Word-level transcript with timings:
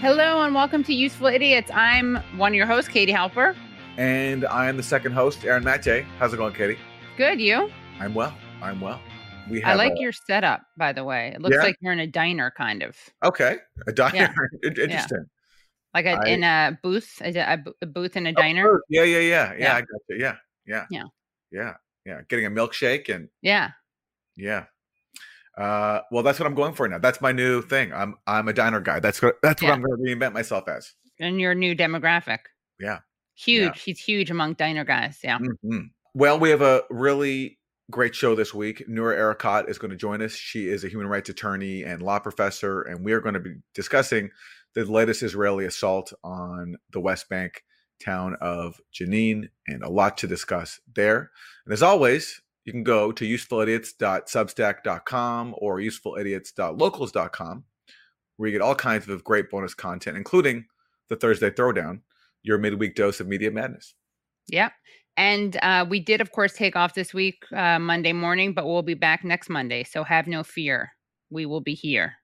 Hello 0.00 0.40
and 0.40 0.54
welcome 0.54 0.82
to 0.84 0.94
Useful 0.94 1.26
Idiots. 1.26 1.70
I'm 1.74 2.16
one 2.38 2.52
of 2.52 2.56
your 2.56 2.64
hosts, 2.64 2.90
Katie 2.90 3.12
Halper. 3.12 3.54
And 3.98 4.46
I'm 4.46 4.78
the 4.78 4.82
second 4.82 5.12
host, 5.12 5.44
Aaron 5.44 5.62
Mate. 5.62 6.06
How's 6.18 6.32
it 6.32 6.38
going, 6.38 6.54
Katie? 6.54 6.78
Good, 7.18 7.38
you? 7.38 7.70
I'm 7.98 8.14
well. 8.14 8.34
I'm 8.62 8.80
well. 8.80 8.98
We 9.50 9.60
have 9.60 9.72
I 9.72 9.74
like 9.74 9.92
a, 9.98 10.00
your 10.00 10.12
setup, 10.12 10.62
by 10.78 10.94
the 10.94 11.04
way. 11.04 11.32
It 11.34 11.42
looks 11.42 11.54
yeah? 11.54 11.64
like 11.64 11.76
you're 11.82 11.92
in 11.92 12.00
a 12.00 12.06
diner, 12.06 12.50
kind 12.56 12.82
of. 12.82 12.96
Okay, 13.22 13.58
a 13.86 13.92
diner. 13.92 14.16
Yeah. 14.16 14.32
Interesting. 14.64 15.18
Yeah. 15.18 15.92
Like 15.92 16.06
a, 16.06 16.12
I, 16.12 16.28
in 16.28 16.44
a 16.44 16.78
booth, 16.82 17.20
a, 17.22 17.62
a 17.82 17.86
booth 17.86 18.16
in 18.16 18.26
a 18.26 18.32
diner. 18.32 18.80
Yeah, 18.88 19.04
yeah, 19.04 19.18
yeah, 19.18 19.52
yeah. 19.58 19.74
I 19.74 19.80
got 19.80 20.00
you. 20.08 20.16
Yeah, 20.16 20.36
yeah, 20.64 20.86
yeah, 20.90 21.04
yeah, 21.52 21.74
yeah. 22.06 22.20
Getting 22.26 22.46
a 22.46 22.50
milkshake 22.50 23.14
and 23.14 23.28
yeah, 23.42 23.72
yeah. 24.34 24.64
Uh, 25.56 26.00
well, 26.10 26.22
that's 26.22 26.38
what 26.38 26.46
I'm 26.46 26.54
going 26.54 26.74
for 26.74 26.88
now. 26.88 26.98
That's 26.98 27.20
my 27.20 27.32
new 27.32 27.62
thing. 27.62 27.92
I'm 27.92 28.16
I'm 28.26 28.48
a 28.48 28.52
diner 28.52 28.80
guy. 28.80 29.00
That's 29.00 29.20
what 29.20 29.36
that's 29.42 29.62
what. 29.62 29.72
I'm 29.72 29.82
going 29.82 29.96
to 29.96 30.02
reinvent 30.02 30.32
myself 30.32 30.68
as. 30.68 30.94
And 31.18 31.40
your 31.40 31.54
new 31.54 31.74
demographic. 31.74 32.38
Yeah. 32.78 33.00
Huge. 33.34 33.62
Yeah. 33.62 33.82
He's 33.84 33.98
huge 33.98 34.30
among 34.30 34.54
diner 34.54 34.84
guys. 34.84 35.18
Yeah. 35.22 35.38
Mm-hmm. 35.38 35.80
Well, 36.14 36.38
we 36.38 36.50
have 36.50 36.62
a 36.62 36.82
really 36.90 37.58
great 37.90 38.14
show 38.14 38.34
this 38.34 38.54
week. 38.54 38.84
Noura 38.88 39.16
Erakat 39.16 39.68
is 39.68 39.78
going 39.78 39.90
to 39.90 39.96
join 39.96 40.22
us. 40.22 40.32
She 40.32 40.68
is 40.68 40.84
a 40.84 40.88
human 40.88 41.08
rights 41.08 41.28
attorney 41.28 41.82
and 41.82 42.00
law 42.02 42.18
professor, 42.18 42.82
and 42.82 43.04
we 43.04 43.12
are 43.12 43.20
going 43.20 43.34
to 43.34 43.40
be 43.40 43.56
discussing 43.74 44.30
the 44.74 44.84
latest 44.84 45.22
Israeli 45.22 45.64
assault 45.66 46.12
on 46.22 46.76
the 46.92 47.00
West 47.00 47.28
Bank 47.28 47.64
town 48.02 48.36
of 48.40 48.80
Jenin, 48.94 49.48
and 49.66 49.82
a 49.82 49.90
lot 49.90 50.16
to 50.18 50.26
discuss 50.26 50.80
there. 50.94 51.30
And 51.66 51.72
as 51.72 51.82
always, 51.82 52.40
you 52.70 52.72
can 52.72 52.84
go 52.84 53.10
to 53.10 53.24
usefulidiots.substack.com 53.24 55.54
or 55.58 55.78
usefulidiots.locals.com, 55.78 57.64
where 58.36 58.48
you 58.48 58.52
get 58.52 58.62
all 58.62 58.76
kinds 58.76 59.08
of 59.08 59.24
great 59.24 59.50
bonus 59.50 59.74
content, 59.74 60.16
including 60.16 60.66
the 61.08 61.16
Thursday 61.16 61.50
Throwdown, 61.50 62.02
your 62.44 62.58
midweek 62.58 62.94
dose 62.94 63.18
of 63.18 63.26
media 63.26 63.50
madness. 63.50 63.96
Yep. 64.52 64.70
And 65.16 65.58
uh, 65.62 65.84
we 65.88 65.98
did, 65.98 66.20
of 66.20 66.30
course, 66.30 66.52
take 66.52 66.76
off 66.76 66.94
this 66.94 67.12
week, 67.12 67.42
uh, 67.52 67.80
Monday 67.80 68.12
morning, 68.12 68.54
but 68.54 68.66
we'll 68.66 68.82
be 68.82 68.94
back 68.94 69.24
next 69.24 69.48
Monday. 69.48 69.82
So 69.82 70.04
have 70.04 70.28
no 70.28 70.44
fear. 70.44 70.92
We 71.28 71.46
will 71.46 71.60
be 71.60 71.74
here. 71.74 72.14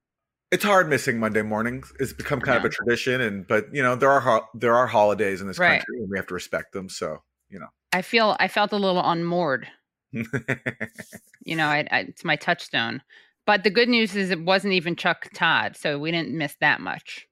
It's 0.53 0.63
hard 0.63 0.89
missing 0.89 1.19
Monday 1.19 1.43
mornings. 1.43 1.93
It's 1.99 2.13
become 2.13 2.41
kind 2.41 2.55
yeah. 2.55 2.61
of 2.61 2.67
a 2.67 2.69
tradition, 2.69 3.21
and 3.21 3.45
but 3.49 3.67
you 3.75 3.83
know 3.83 3.97
there 3.97 4.13
are 4.13 4.21
ho- 4.21 4.47
there 4.55 4.77
are 4.77 4.87
holidays 4.87 5.41
in 5.41 5.49
this 5.49 5.59
right. 5.59 5.81
country, 5.81 5.99
and 5.99 6.09
we 6.09 6.17
have 6.17 6.29
to 6.29 6.35
respect 6.35 6.73
them. 6.73 6.89
So 6.89 7.25
you 7.51 7.59
know, 7.59 7.67
I 7.93 8.03
feel 8.03 8.37
I 8.39 8.47
felt 8.47 8.71
a 8.71 8.77
little 8.77 9.03
unmoored 9.05 9.67
you 10.13 11.57
know, 11.57 11.67
I, 11.67 11.87
I, 11.91 11.99
it's 12.01 12.25
my 12.25 12.37
touchstone. 12.37 13.03
But 13.47 13.63
the 13.63 13.71
good 13.71 13.89
news 13.89 14.17
is 14.17 14.31
it 14.31 14.45
wasn't 14.45 14.75
even 14.75 14.97
Chuck 14.97 15.29
Todd, 15.35 15.77
so 15.77 15.99
we 15.99 16.11
didn't 16.11 16.37
miss 16.37 16.57
that 16.61 16.81
much. 16.81 17.27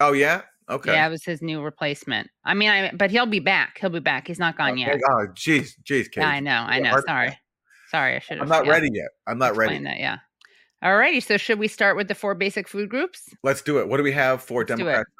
Oh 0.00 0.12
yeah, 0.12 0.42
okay. 0.68 0.92
Yeah, 0.92 1.06
it 1.06 1.10
was 1.10 1.24
his 1.24 1.40
new 1.40 1.62
replacement. 1.62 2.28
I 2.44 2.54
mean, 2.54 2.68
I 2.68 2.90
but 2.92 3.10
he'll 3.10 3.26
be 3.26 3.38
back. 3.38 3.78
He'll 3.80 3.90
be 3.90 4.00
back. 4.00 4.26
He's 4.26 4.40
not 4.40 4.58
gone 4.58 4.72
okay. 4.72 4.80
yet. 4.80 5.00
Oh, 5.08 5.26
jeez, 5.34 5.70
jeez, 5.84 6.08
Yeah, 6.16 6.28
I 6.28 6.40
know, 6.40 6.64
I 6.66 6.80
know. 6.80 7.00
Sorry, 7.06 7.38
sorry, 7.90 8.16
I 8.16 8.18
should. 8.18 8.40
I'm 8.40 8.48
not 8.48 8.66
yeah. 8.66 8.72
ready 8.72 8.90
yet. 8.92 9.08
I'm 9.26 9.38
not 9.38 9.56
ready. 9.56 9.78
That, 9.84 10.00
yeah. 10.00 10.18
All 10.82 10.96
righty. 10.96 11.20
so 11.20 11.36
should 11.36 11.58
we 11.58 11.68
start 11.68 11.96
with 11.96 12.08
the 12.08 12.14
four 12.14 12.34
basic 12.34 12.68
food 12.68 12.90
groups? 12.90 13.22
Let's 13.42 13.62
do 13.62 13.78
it. 13.78 13.88
What 13.88 13.96
do 13.98 14.02
we 14.02 14.12
have 14.12 14.42
for 14.42 14.64
Democrats? 14.64 15.10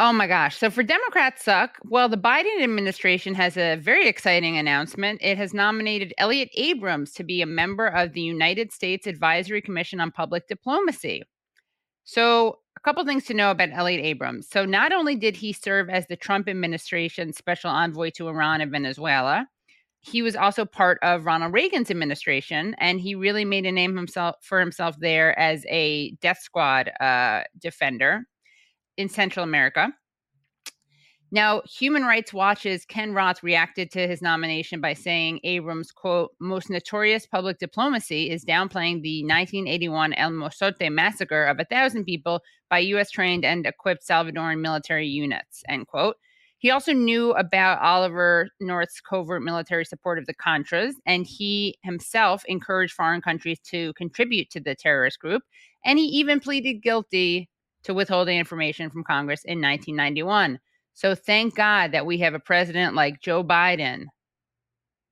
Oh 0.00 0.12
my 0.12 0.28
gosh. 0.28 0.56
So 0.56 0.70
for 0.70 0.84
Democrats 0.84 1.42
suck, 1.42 1.76
well, 1.82 2.08
the 2.08 2.16
Biden 2.16 2.62
administration 2.62 3.34
has 3.34 3.56
a 3.56 3.74
very 3.74 4.06
exciting 4.06 4.56
announcement. 4.56 5.20
It 5.20 5.36
has 5.38 5.52
nominated 5.52 6.14
Elliott 6.18 6.50
Abrams 6.54 7.12
to 7.14 7.24
be 7.24 7.42
a 7.42 7.46
member 7.46 7.88
of 7.88 8.12
the 8.12 8.20
United 8.20 8.72
States 8.72 9.08
Advisory 9.08 9.60
Commission 9.60 10.00
on 10.00 10.12
Public 10.12 10.46
Diplomacy. 10.46 11.24
So, 12.04 12.60
a 12.76 12.80
couple 12.80 13.04
things 13.04 13.24
to 13.26 13.34
know 13.34 13.50
about 13.50 13.70
Elliott 13.72 14.04
Abrams. 14.04 14.48
So, 14.48 14.64
not 14.64 14.92
only 14.92 15.16
did 15.16 15.36
he 15.36 15.52
serve 15.52 15.90
as 15.90 16.06
the 16.06 16.16
Trump 16.16 16.48
administration's 16.48 17.36
special 17.36 17.70
envoy 17.70 18.10
to 18.10 18.28
Iran 18.28 18.60
and 18.60 18.70
Venezuela, 18.70 19.48
he 20.00 20.22
was 20.22 20.36
also 20.36 20.64
part 20.64 20.98
of 21.02 21.26
Ronald 21.26 21.52
Reagan's 21.52 21.90
administration, 21.90 22.76
and 22.78 23.00
he 23.00 23.16
really 23.16 23.44
made 23.44 23.66
a 23.66 23.72
name 23.72 23.96
himself 23.96 24.36
for 24.42 24.60
himself 24.60 24.96
there 25.00 25.36
as 25.38 25.64
a 25.68 26.12
death 26.22 26.38
squad 26.40 26.88
uh, 27.00 27.42
defender 27.60 28.24
in 28.98 29.08
Central 29.08 29.44
America. 29.44 29.90
Now, 31.30 31.60
Human 31.78 32.04
Rights 32.04 32.32
Watch's 32.32 32.86
Ken 32.86 33.12
Roth 33.12 33.42
reacted 33.42 33.90
to 33.92 34.08
his 34.08 34.22
nomination 34.22 34.80
by 34.80 34.94
saying 34.94 35.40
Abrams' 35.44 35.92
quote, 35.92 36.30
most 36.40 36.70
notorious 36.70 37.26
public 37.26 37.58
diplomacy 37.58 38.30
is 38.30 38.46
downplaying 38.46 39.02
the 39.02 39.22
1981 39.24 40.14
El 40.14 40.30
Mozote 40.30 40.90
massacre 40.90 41.44
of 41.44 41.60
a 41.60 41.66
thousand 41.66 42.04
people 42.04 42.40
by 42.70 42.78
U.S. 42.78 43.10
trained 43.10 43.44
and 43.44 43.66
equipped 43.66 44.06
Salvadoran 44.06 44.60
military 44.60 45.06
units, 45.06 45.62
end 45.68 45.86
quote. 45.86 46.16
He 46.60 46.70
also 46.70 46.92
knew 46.92 47.32
about 47.32 47.80
Oliver 47.82 48.48
North's 48.58 49.00
covert 49.00 49.42
military 49.42 49.84
support 49.84 50.18
of 50.18 50.26
the 50.26 50.34
Contras, 50.34 50.94
and 51.06 51.26
he 51.26 51.76
himself 51.84 52.42
encouraged 52.46 52.94
foreign 52.94 53.20
countries 53.20 53.60
to 53.66 53.92
contribute 53.92 54.50
to 54.50 54.60
the 54.60 54.74
terrorist 54.74 55.20
group. 55.20 55.42
And 55.84 55.98
he 55.98 56.06
even 56.06 56.40
pleaded 56.40 56.82
guilty 56.82 57.48
to 57.84 57.94
withholding 57.94 58.38
information 58.38 58.90
from 58.90 59.04
Congress 59.04 59.44
in 59.44 59.60
1991. 59.60 60.58
So 60.94 61.14
thank 61.14 61.54
God 61.54 61.92
that 61.92 62.06
we 62.06 62.18
have 62.18 62.34
a 62.34 62.40
president 62.40 62.94
like 62.94 63.20
Joe 63.20 63.44
Biden, 63.44 64.06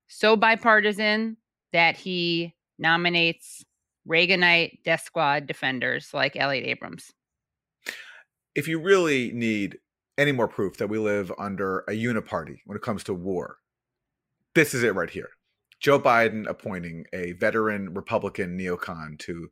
so 0.08 0.36
bipartisan 0.36 1.36
that 1.72 1.96
he 1.96 2.54
nominates 2.78 3.64
Reaganite 4.08 4.82
death 4.84 5.02
squad 5.04 5.46
defenders 5.46 6.10
like 6.12 6.36
Elliott 6.36 6.66
Abrams. 6.66 7.12
If 8.54 8.68
you 8.68 8.80
really 8.80 9.32
need 9.32 9.78
any 10.16 10.32
more 10.32 10.48
proof 10.48 10.78
that 10.78 10.88
we 10.88 10.98
live 10.98 11.32
under 11.38 11.80
a 11.80 11.92
uniparty 11.92 12.58
when 12.64 12.76
it 12.76 12.82
comes 12.82 13.04
to 13.04 13.14
war, 13.14 13.58
this 14.54 14.74
is 14.74 14.82
it 14.82 14.94
right 14.94 15.10
here. 15.10 15.28
Joe 15.80 16.00
Biden 16.00 16.48
appointing 16.48 17.04
a 17.12 17.32
veteran 17.32 17.92
Republican 17.92 18.58
neocon 18.58 19.18
to 19.20 19.48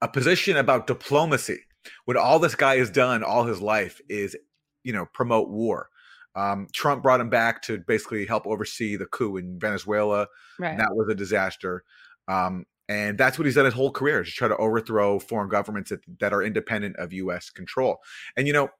a 0.00 0.08
position 0.08 0.56
about 0.56 0.86
diplomacy 0.86 1.58
what 2.04 2.16
all 2.16 2.38
this 2.38 2.54
guy 2.54 2.76
has 2.78 2.90
done 2.90 3.22
all 3.22 3.44
his 3.44 3.60
life 3.60 4.00
is, 4.08 4.36
you 4.84 4.92
know, 4.92 5.06
promote 5.12 5.48
war. 5.48 5.88
Um, 6.34 6.68
Trump 6.72 7.02
brought 7.02 7.20
him 7.20 7.30
back 7.30 7.62
to 7.62 7.78
basically 7.78 8.26
help 8.26 8.46
oversee 8.46 8.96
the 8.96 9.06
coup 9.06 9.36
in 9.36 9.58
Venezuela. 9.58 10.26
Right. 10.58 10.78
that 10.78 10.94
was 10.94 11.08
a 11.08 11.14
disaster. 11.14 11.84
Um, 12.28 12.64
and 12.88 13.18
that's 13.18 13.38
what 13.38 13.44
he's 13.44 13.54
done 13.54 13.64
his 13.64 13.74
whole 13.74 13.90
career 13.90 14.22
to 14.24 14.30
try 14.30 14.48
to 14.48 14.56
overthrow 14.56 15.18
foreign 15.18 15.48
governments 15.48 15.90
that, 15.90 16.00
that 16.20 16.32
are 16.32 16.42
independent 16.42 16.96
of 16.96 17.12
U.S. 17.12 17.50
control. 17.50 17.98
And, 18.36 18.46
you 18.46 18.52
know, 18.52 18.70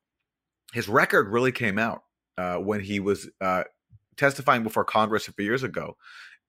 his 0.72 0.88
record 0.88 1.28
really 1.28 1.52
came 1.52 1.78
out 1.78 2.02
uh, 2.38 2.56
when 2.56 2.80
he 2.80 3.00
was 3.00 3.28
uh, 3.40 3.64
testifying 4.16 4.62
before 4.62 4.84
Congress 4.84 5.28
a 5.28 5.32
few 5.32 5.44
years 5.44 5.62
ago. 5.62 5.96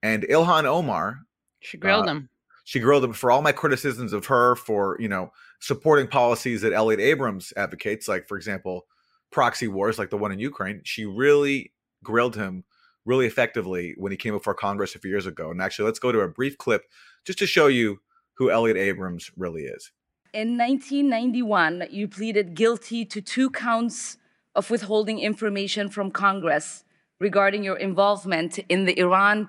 And 0.02 0.22
Ilhan 0.22 0.64
Omar. 0.64 1.20
She 1.60 1.76
grilled 1.76 2.06
uh, 2.06 2.12
him 2.12 2.30
she 2.70 2.78
grilled 2.78 3.02
him 3.02 3.12
for 3.12 3.32
all 3.32 3.42
my 3.42 3.50
criticisms 3.50 4.12
of 4.12 4.26
her 4.26 4.54
for 4.54 4.96
you 5.00 5.08
know 5.08 5.32
supporting 5.60 6.08
policies 6.08 6.62
that 6.62 6.72
Elliott 6.72 7.00
Abrams 7.00 7.52
advocates, 7.56 8.08
like 8.08 8.26
for 8.26 8.36
example, 8.36 8.86
proxy 9.30 9.68
wars 9.68 9.98
like 9.98 10.10
the 10.10 10.16
one 10.16 10.32
in 10.32 10.38
Ukraine. 10.38 10.80
She 10.84 11.04
really 11.04 11.72
grilled 12.02 12.36
him 12.36 12.64
really 13.04 13.26
effectively 13.26 13.94
when 13.96 14.12
he 14.12 14.18
came 14.18 14.34
before 14.34 14.54
Congress 14.54 14.94
a 14.94 14.98
few 14.98 15.10
years 15.10 15.26
ago. 15.26 15.50
And 15.50 15.60
actually, 15.60 15.86
let's 15.86 15.98
go 15.98 16.12
to 16.12 16.20
a 16.20 16.28
brief 16.28 16.58
clip 16.58 16.84
just 17.24 17.38
to 17.38 17.46
show 17.46 17.66
you 17.66 18.00
who 18.34 18.50
Elliott 18.50 18.76
Abrams 18.76 19.30
really 19.36 19.62
is. 19.62 19.92
In 20.32 20.56
1991, 20.56 21.84
you 21.90 22.08
pleaded 22.08 22.54
guilty 22.54 23.04
to 23.04 23.20
two 23.20 23.50
counts 23.50 24.16
of 24.54 24.70
withholding 24.70 25.18
information 25.18 25.88
from 25.88 26.10
Congress 26.10 26.84
regarding 27.18 27.64
your 27.64 27.76
involvement 27.76 28.58
in 28.68 28.84
the 28.84 28.98
Iran 28.98 29.48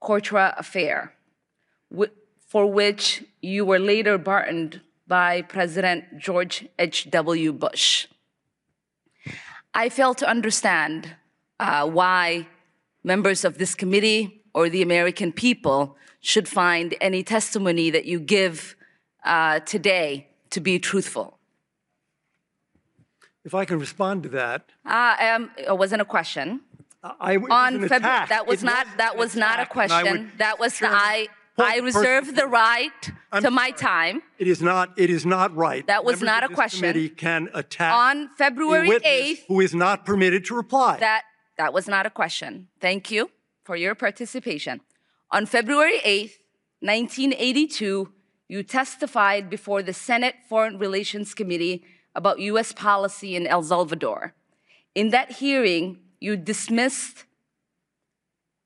Contra 0.00 0.54
affair 0.58 1.14
for 2.52 2.66
which 2.66 3.24
you 3.40 3.64
were 3.64 3.78
later 3.78 4.18
pardoned 4.18 4.80
by 5.06 5.42
President 5.42 6.18
George 6.18 6.66
H.W. 6.78 7.52
Bush. 7.52 8.06
I 9.74 9.88
fail 9.88 10.14
to 10.14 10.28
understand 10.28 11.14
uh, 11.58 11.86
why 11.88 12.46
members 13.04 13.44
of 13.44 13.58
this 13.58 13.74
committee 13.74 14.42
or 14.54 14.68
the 14.68 14.82
American 14.82 15.32
people 15.32 15.96
should 16.20 16.46
find 16.48 16.94
any 17.00 17.22
testimony 17.22 17.90
that 17.90 18.04
you 18.04 18.20
give 18.20 18.76
uh, 19.24 19.60
today 19.60 20.28
to 20.50 20.60
be 20.60 20.78
truthful? 20.78 21.38
If 23.44 23.54
I 23.54 23.64
can 23.64 23.78
respond 23.80 24.22
to 24.24 24.28
that, 24.30 24.70
Uh, 24.86 25.16
um, 25.20 25.50
it 25.56 25.76
wasn't 25.76 26.00
a 26.02 26.04
question. 26.04 26.60
I 27.02 27.36
On 27.36 27.88
February, 27.88 28.26
that 28.28 28.46
was 28.46 28.62
It 28.62 28.66
not, 28.66 28.86
an 28.86 28.92
that 28.98 29.16
was 29.16 29.34
not 29.34 29.58
a 29.58 29.62
attack, 29.62 29.74
would- 29.74 29.88
question. 29.88 30.32
That 30.38 30.60
was, 30.60 30.78
the 30.78 30.86
I, 30.88 31.26
I 31.58 31.78
reserve 31.78 32.34
the 32.34 32.46
right 32.46 32.90
I'm 33.30 33.42
to 33.42 33.50
my 33.50 33.68
sorry. 33.70 33.78
time. 33.78 34.22
It 34.38 34.48
is 34.48 34.62
not. 34.62 34.92
It 34.96 35.10
is 35.10 35.26
not 35.26 35.54
right. 35.54 35.86
That 35.86 36.04
was 36.04 36.20
Members 36.20 36.26
not 36.26 36.50
a 36.50 36.54
question. 36.54 36.80
Committee 36.80 37.08
can 37.08 37.48
attack 37.52 37.92
On 37.92 38.28
February 38.36 38.88
8th, 38.88 39.40
who 39.48 39.60
is 39.60 39.74
not 39.74 40.06
permitted 40.06 40.44
to 40.46 40.54
reply. 40.54 40.98
That 40.98 41.24
that 41.58 41.72
was 41.72 41.86
not 41.86 42.06
a 42.06 42.10
question. 42.10 42.68
Thank 42.80 43.10
you 43.10 43.30
for 43.64 43.76
your 43.76 43.94
participation. 43.94 44.80
On 45.30 45.46
February 45.46 45.98
8th, 46.04 46.38
1982, 46.80 48.12
you 48.48 48.62
testified 48.62 49.48
before 49.48 49.82
the 49.82 49.92
Senate 49.92 50.34
Foreign 50.48 50.78
Relations 50.78 51.34
Committee 51.34 51.84
about 52.14 52.38
US 52.40 52.72
policy 52.72 53.36
in 53.36 53.46
El 53.46 53.62
Salvador. 53.62 54.34
In 54.94 55.10
that 55.10 55.32
hearing, 55.32 55.98
you 56.20 56.36
dismissed 56.36 57.24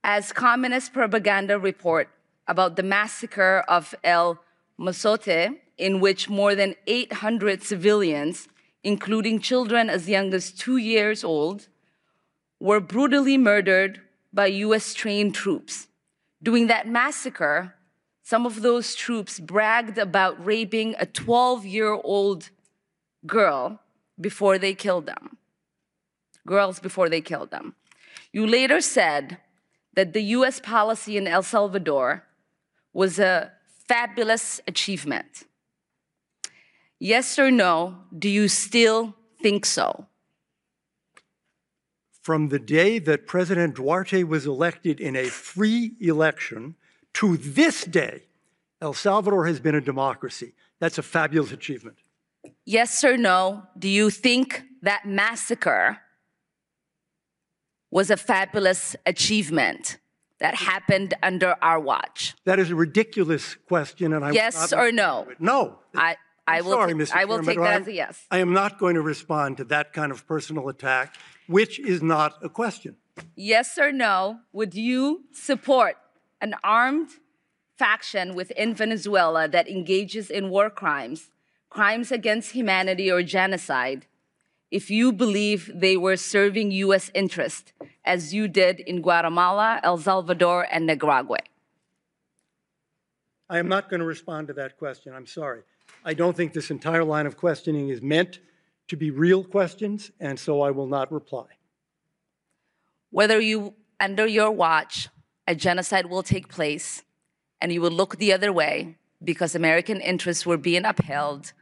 as 0.02 0.32
communist 0.32 0.92
propaganda 0.92 1.58
report 1.58 2.08
about 2.48 2.76
the 2.76 2.82
massacre 2.82 3.64
of 3.68 3.94
El 4.04 4.40
Mozote, 4.78 5.58
in 5.78 6.00
which 6.00 6.28
more 6.28 6.54
than 6.54 6.74
800 6.86 7.62
civilians, 7.62 8.48
including 8.82 9.40
children 9.40 9.90
as 9.90 10.08
young 10.08 10.32
as 10.32 10.52
two 10.52 10.76
years 10.76 11.24
old, 11.24 11.68
were 12.60 12.80
brutally 12.80 13.36
murdered 13.36 14.00
by 14.32 14.46
US 14.46 14.94
trained 14.94 15.34
troops. 15.34 15.88
During 16.42 16.66
that 16.68 16.86
massacre, 16.86 17.74
some 18.22 18.46
of 18.46 18.62
those 18.62 18.94
troops 18.94 19.38
bragged 19.38 19.98
about 19.98 20.44
raping 20.44 20.94
a 20.98 21.06
12 21.06 21.64
year 21.64 21.92
old 21.92 22.50
girl 23.26 23.80
before 24.20 24.58
they 24.58 24.74
killed 24.74 25.06
them. 25.06 25.36
Girls 26.46 26.78
before 26.78 27.08
they 27.08 27.20
killed 27.20 27.50
them. 27.50 27.74
You 28.32 28.46
later 28.46 28.80
said 28.80 29.38
that 29.94 30.12
the 30.12 30.22
US 30.22 30.60
policy 30.60 31.16
in 31.16 31.26
El 31.26 31.42
Salvador 31.42 32.24
was 32.96 33.18
a 33.18 33.52
fabulous 33.86 34.58
achievement. 34.66 35.44
Yes 36.98 37.38
or 37.38 37.50
no, 37.50 37.98
do 38.18 38.26
you 38.26 38.48
still 38.48 39.14
think 39.38 39.66
so? 39.66 40.06
From 42.22 42.48
the 42.48 42.58
day 42.58 42.98
that 43.00 43.26
President 43.26 43.74
Duarte 43.74 44.22
was 44.24 44.46
elected 44.46 44.98
in 44.98 45.14
a 45.14 45.26
free 45.26 45.92
election 46.00 46.74
to 47.12 47.36
this 47.36 47.84
day, 47.84 48.22
El 48.80 48.94
Salvador 48.94 49.44
has 49.44 49.60
been 49.60 49.74
a 49.74 49.82
democracy. 49.82 50.54
That's 50.80 50.96
a 50.96 51.02
fabulous 51.02 51.52
achievement. 51.52 51.98
Yes 52.64 53.04
or 53.04 53.18
no, 53.18 53.64
do 53.78 53.88
you 53.88 54.08
think 54.08 54.62
that 54.80 55.04
massacre 55.04 55.98
was 57.90 58.10
a 58.10 58.16
fabulous 58.16 58.96
achievement 59.04 59.98
that 60.38 60.54
happened 60.54 61.14
under 61.22 61.56
our 61.62 61.80
watch? 61.80 62.34
That 62.44 62.58
is 62.58 62.70
a 62.70 62.74
ridiculous 62.74 63.56
question, 63.68 64.12
and 64.12 64.24
I 64.24 64.32
Yes 64.32 64.72
or 64.72 64.92
no? 64.92 65.26
No. 65.38 65.78
I, 65.94 66.16
I 66.46 66.60
will, 66.60 66.72
sorry, 66.72 66.92
ta- 66.92 66.98
Mr. 66.98 67.16
I 67.16 67.24
will 67.24 67.36
Chairman, 67.36 67.46
take 67.46 67.58
that 67.58 67.72
I'm- 67.72 67.82
as 67.82 67.88
a 67.88 67.92
yes. 67.92 68.24
I 68.30 68.38
am 68.38 68.52
not 68.52 68.78
going 68.78 68.94
to 68.94 69.02
respond 69.02 69.56
to 69.58 69.64
that 69.64 69.92
kind 69.92 70.12
of 70.12 70.26
personal 70.26 70.68
attack, 70.68 71.14
which 71.46 71.78
is 71.80 72.02
not 72.02 72.34
a 72.42 72.48
question. 72.48 72.96
Yes 73.34 73.78
or 73.78 73.92
no, 73.92 74.40
would 74.52 74.74
you 74.74 75.24
support 75.32 75.96
an 76.40 76.54
armed 76.62 77.08
faction 77.78 78.34
within 78.34 78.74
Venezuela 78.74 79.48
that 79.48 79.68
engages 79.68 80.30
in 80.30 80.50
war 80.50 80.68
crimes, 80.70 81.30
crimes 81.70 82.12
against 82.12 82.52
humanity, 82.52 83.10
or 83.10 83.22
genocide 83.22 84.06
if 84.70 84.90
you 84.90 85.12
believe 85.12 85.70
they 85.74 85.96
were 85.96 86.16
serving 86.16 86.70
US 86.72 87.10
interest, 87.14 87.72
as 88.04 88.34
you 88.34 88.48
did 88.48 88.80
in 88.80 89.00
Guatemala, 89.02 89.80
El 89.82 89.98
Salvador, 89.98 90.66
and 90.70 90.86
Nicaragua? 90.86 91.38
I 93.48 93.58
am 93.58 93.68
not 93.68 93.88
going 93.88 94.00
to 94.00 94.06
respond 94.06 94.48
to 94.48 94.54
that 94.54 94.76
question. 94.76 95.14
I'm 95.14 95.26
sorry. 95.26 95.62
I 96.04 96.14
don't 96.14 96.36
think 96.36 96.52
this 96.52 96.70
entire 96.70 97.04
line 97.04 97.26
of 97.26 97.36
questioning 97.36 97.90
is 97.90 98.02
meant 98.02 98.40
to 98.88 98.96
be 98.96 99.10
real 99.10 99.44
questions, 99.44 100.10
and 100.20 100.38
so 100.38 100.62
I 100.62 100.70
will 100.70 100.86
not 100.86 101.12
reply. 101.12 101.46
Whether 103.10 103.40
you, 103.40 103.74
under 104.00 104.26
your 104.26 104.50
watch, 104.50 105.08
a 105.46 105.54
genocide 105.54 106.06
will 106.06 106.22
take 106.22 106.48
place 106.48 107.02
and 107.60 107.72
you 107.72 107.80
will 107.80 107.90
look 107.90 108.16
the 108.16 108.32
other 108.32 108.52
way 108.52 108.96
because 109.22 109.54
American 109.54 110.00
interests 110.00 110.44
were 110.44 110.58
being 110.58 110.84
upheld 110.84 111.52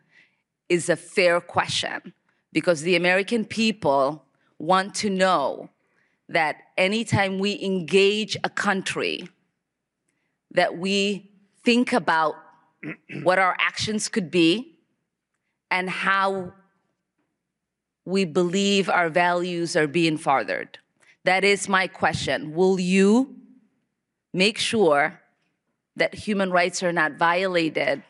is 0.68 0.88
a 0.88 0.96
fair 0.96 1.40
question 1.40 2.14
because 2.54 2.82
the 2.82 2.96
American 2.96 3.44
people 3.44 4.24
want 4.58 4.94
to 4.94 5.10
know 5.10 5.68
that 6.28 6.56
anytime 6.78 7.38
we 7.38 7.62
engage 7.62 8.36
a 8.44 8.48
country, 8.48 9.28
that 10.52 10.78
we 10.78 11.30
think 11.64 11.92
about 11.92 12.36
what 13.22 13.38
our 13.38 13.56
actions 13.60 14.08
could 14.08 14.30
be 14.30 14.78
and 15.70 15.90
how 15.90 16.52
we 18.06 18.24
believe 18.24 18.88
our 18.88 19.10
values 19.10 19.74
are 19.74 19.88
being 19.88 20.16
furthered. 20.16 20.78
That 21.24 21.42
is 21.42 21.68
my 21.68 21.88
question. 21.88 22.54
Will 22.54 22.78
you 22.78 23.34
make 24.32 24.58
sure 24.58 25.20
that 25.96 26.14
human 26.14 26.52
rights 26.52 26.82
are 26.82 26.92
not 26.92 27.14
violated 27.14 28.04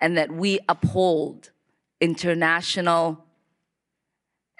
and 0.00 0.18
that 0.18 0.30
we 0.30 0.58
uphold 0.68 1.50
international 2.00 3.24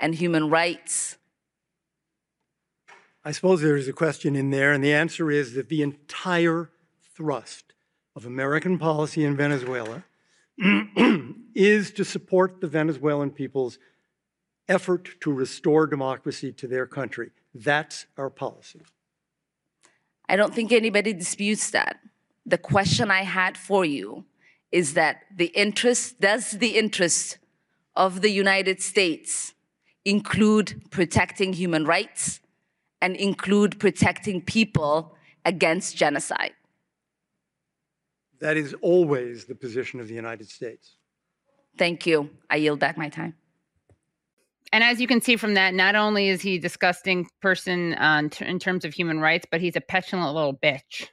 and 0.01 0.15
human 0.15 0.51
rights? 0.51 1.17
I 3.25 3.33
suppose 3.33 3.61
there 3.61 3.77
is 3.77 3.87
a 3.87 3.93
question 3.93 4.35
in 4.35 4.51
there, 4.51 4.73
and 4.73 4.83
the 4.83 4.95
answer 4.95 5.31
is 5.31 5.55
that 5.55 5.69
the 5.69 5.83
entire 5.83 6.71
thrust 7.15 7.75
of 8.17 8.25
American 8.25 8.79
policy 8.79 9.25
in 9.25 9.37
Venezuela 9.37 10.05
is 11.55 11.91
to 11.93 12.05
support 12.05 12.61
the 12.61 12.67
Venezuelan 12.67 13.31
people's 13.31 13.79
effort 14.69 15.09
to 15.21 15.33
restore 15.33 15.87
democracy 15.87 16.53
to 16.53 16.67
their 16.67 16.87
country. 16.87 17.31
That's 17.55 18.07
our 18.17 18.31
policy. 18.31 18.81
I 20.29 20.37
don't 20.37 20.55
think 20.55 20.73
anybody 20.73 21.13
disputes 21.13 21.71
that. 21.73 21.99
The 22.47 22.59
question 22.59 23.11
I 23.11 23.23
had 23.23 23.59
for 23.59 23.85
you 23.85 24.25
is 24.73 24.95
that 24.95 25.23
the 25.35 25.47
interest, 25.47 26.21
does 26.21 26.53
the 26.53 26.79
interest 26.79 27.39
of 27.97 28.23
the 28.23 28.31
United 28.31 28.81
States 28.81 29.55
include 30.05 30.83
protecting 30.91 31.53
human 31.53 31.85
rights 31.85 32.41
and 33.01 33.17
include 33.17 33.79
protecting 33.79 34.43
people 34.43 35.17
against 35.45 35.97
genocide? 35.97 36.53
That 38.41 38.57
is 38.57 38.75
always 38.81 39.45
the 39.45 39.55
position 39.55 40.01
of 40.01 40.09
the 40.09 40.15
United 40.15 40.49
States. 40.49 40.97
Thank 41.77 42.07
you. 42.07 42.31
I 42.49 42.57
yield 42.57 42.79
back 42.79 42.97
my 42.97 43.09
time. 43.09 43.35
And 44.73 44.85
as 44.85 45.01
you 45.01 45.07
can 45.07 45.21
see 45.21 45.37
from 45.37 45.55
that, 45.55 45.75
not 45.75 45.97
only 45.97 46.29
is 46.29 46.41
he 46.41 46.55
a 46.55 46.61
disgusting 46.61 47.27
person 47.43 47.95
uh, 47.95 48.29
in, 48.41 48.59
terms 48.59 48.85
of 48.85 48.95
human 48.95 49.19
rights, 49.19 49.47
but 49.51 49.61
he's 49.61 49.77
a 49.77 49.81
petulant 49.81 50.35
little 50.35 50.55
bitch. 50.55 51.09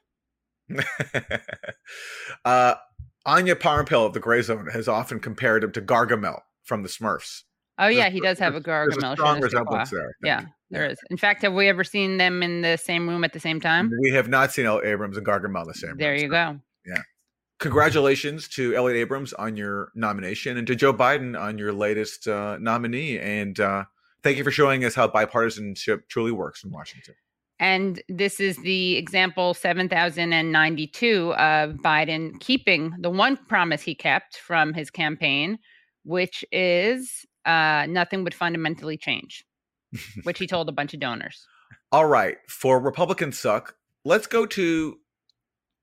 uh, 2.45 2.75
Anya 3.25 3.55
Parampil 3.55 4.05
of 4.05 4.13
the 4.13 4.19
Gray 4.19 4.41
Zone 4.41 4.67
has 4.71 4.87
often 4.87 5.19
compared 5.19 5.63
him 5.63 5.71
to 5.71 5.81
Gargamel 5.81 6.41
from 6.63 6.83
the 6.83 6.89
Smurfs. 6.89 7.43
Oh 7.79 7.87
yeah, 7.87 8.09
he 8.09 8.19
does 8.19 8.39
have 8.39 8.55
a 8.55 8.61
Gargamel. 8.61 9.11
a 9.13 9.15
strong 9.15 9.35
je 9.35 9.41
ne 9.41 9.49
sais 9.49 9.53
quoi. 9.53 9.59
resemblance 9.61 9.89
there. 9.91 10.15
Yeah, 10.23 10.45
there 10.71 10.85
is. 10.89 10.97
In 11.09 11.17
fact, 11.17 11.43
have 11.43 11.53
we 11.53 11.67
ever 11.69 11.83
seen 11.83 12.17
them 12.17 12.41
in 12.41 12.61
the 12.61 12.77
same 12.77 13.07
room 13.07 13.23
at 13.23 13.33
the 13.33 13.39
same 13.39 13.59
time? 13.61 13.91
We 14.01 14.11
have 14.11 14.27
not 14.29 14.51
seen 14.51 14.65
El 14.65 14.81
Abrams 14.83 15.17
and 15.17 15.25
Gargamel 15.25 15.61
in 15.63 15.67
the 15.67 15.73
same. 15.73 15.97
There 15.97 16.11
room, 16.11 16.19
you 16.21 16.27
so- 16.27 16.31
go. 16.31 16.59
Yeah. 16.85 17.01
Congratulations 17.59 18.47
to 18.49 18.75
Elliott 18.75 18.97
Abrams 18.97 19.33
on 19.33 19.57
your 19.57 19.91
nomination 19.95 20.57
and 20.57 20.67
to 20.67 20.75
Joe 20.75 20.93
Biden 20.93 21.39
on 21.39 21.57
your 21.57 21.73
latest 21.73 22.27
uh, 22.27 22.57
nominee. 22.59 23.17
And 23.17 23.59
uh, 23.59 23.85
thank 24.21 24.37
you 24.37 24.43
for 24.43 24.51
showing 24.51 24.85
us 24.85 24.93
how 24.93 25.07
bipartisanship 25.07 26.07
truly 26.07 26.31
works 26.31 26.63
in 26.63 26.71
Washington. 26.71 27.15
And 27.59 27.99
this 28.09 28.39
is 28.39 28.57
the 28.57 28.95
example 28.97 29.55
7092 29.55 31.33
of 31.33 31.71
Biden 31.77 32.39
keeping 32.39 32.93
the 32.99 33.09
one 33.09 33.37
promise 33.47 33.81
he 33.81 33.95
kept 33.95 34.37
from 34.37 34.73
his 34.75 34.91
campaign, 34.91 35.57
which 36.03 36.45
is 36.51 37.25
uh, 37.47 37.85
nothing 37.87 38.23
would 38.23 38.33
fundamentally 38.33 38.97
change, 38.97 39.45
which 40.23 40.37
he 40.37 40.45
told 40.45 40.69
a 40.69 40.73
bunch 40.73 40.93
of 40.93 40.99
donors. 40.99 41.47
All 41.91 42.05
right, 42.05 42.37
for 42.49 42.79
Republicans 42.79 43.39
suck, 43.39 43.75
let's 44.03 44.27
go 44.27 44.45
to 44.45 44.97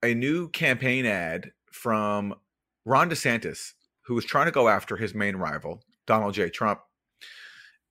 a 0.02 0.14
new 0.14 0.48
campaign 0.50 1.06
ad 1.06 1.50
from 1.72 2.34
Ron 2.84 3.08
DeSantis, 3.08 3.72
who 4.02 4.14
was 4.14 4.24
trying 4.24 4.46
to 4.46 4.52
go 4.52 4.68
after 4.68 4.96
his 4.96 5.14
main 5.14 5.36
rival, 5.36 5.82
Donald 6.06 6.34
J. 6.34 6.50
Trump. 6.50 6.80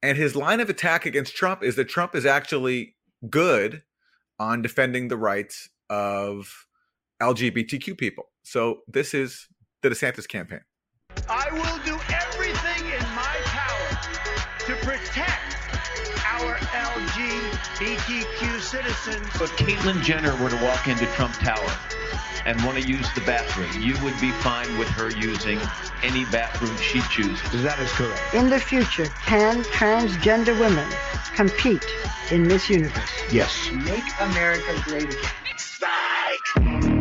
And 0.04 0.18
his 0.18 0.36
line 0.36 0.60
of 0.60 0.70
attack 0.70 1.06
against 1.06 1.36
Trump 1.36 1.64
is 1.64 1.76
that 1.76 1.90
Trump 1.90 2.14
is 2.14 2.26
actually 2.26 2.96
good 3.30 3.82
on 4.38 4.62
defending 4.62 5.08
the 5.08 5.18
rights 5.18 5.70
of 5.90 6.68
LGBTQ 7.22 7.98
people. 7.98 8.26
So 8.44 8.82
this 8.88 9.14
is 9.14 9.48
the 9.82 9.90
DeSantis 9.90 10.28
campaign. 10.28 10.62
I 11.30 11.50
will 11.52 11.86
do 11.86 11.93
to 14.66 14.76
protect 14.78 15.58
our 16.26 16.56
LGBTQ 16.56 18.62
citizens. 18.62 19.30
But 19.38 19.50
Caitlyn 19.52 20.02
Jenner 20.02 20.36
were 20.42 20.50
to 20.50 20.56
walk 20.64 20.88
into 20.88 21.06
Trump 21.08 21.34
Tower 21.36 21.70
and 22.46 22.64
want 22.64 22.78
to 22.78 22.84
use 22.84 23.12
the 23.14 23.22
bathroom, 23.22 23.82
you 23.82 23.96
would 24.04 24.20
be 24.22 24.32
fine 24.32 24.78
with 24.78 24.88
her 24.90 25.10
using 25.10 25.60
any 26.02 26.26
bathroom 26.26 26.76
she 26.78 27.02
chooses. 27.02 27.64
That 27.64 27.80
is 27.80 27.92
correct. 27.92 28.22
In 28.34 28.50
the 28.50 28.60
future, 28.60 29.08
can 29.26 29.64
transgender 29.64 30.58
women 30.60 30.90
compete 31.36 31.86
in 32.32 32.48
Miss 32.48 32.70
Universe? 32.70 33.10
Yes. 33.32 33.72
Make 33.72 34.04
America 34.20 34.76
great 34.86 35.10
again. 35.10 35.32
I 35.86 36.93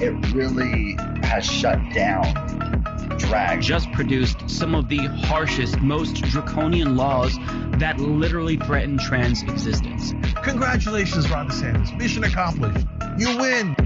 It 0.00 0.12
really 0.34 0.96
has 1.22 1.44
shut 1.44 1.78
down 1.92 2.24
drag. 3.18 3.60
just 3.60 3.90
produced 3.92 4.48
some 4.48 4.74
of 4.74 4.88
the 4.88 4.98
harshest, 4.98 5.80
most 5.80 6.22
draconian 6.22 6.96
laws 6.96 7.36
that 7.78 7.98
literally 7.98 8.56
threaten 8.56 8.96
trans 8.98 9.42
existence. 9.42 10.12
Congratulations, 10.42 11.30
Ron 11.30 11.48
DeSantis. 11.48 11.96
Mission 11.96 12.24
accomplished. 12.24 12.86
You 13.18 13.36
win. 13.36 13.76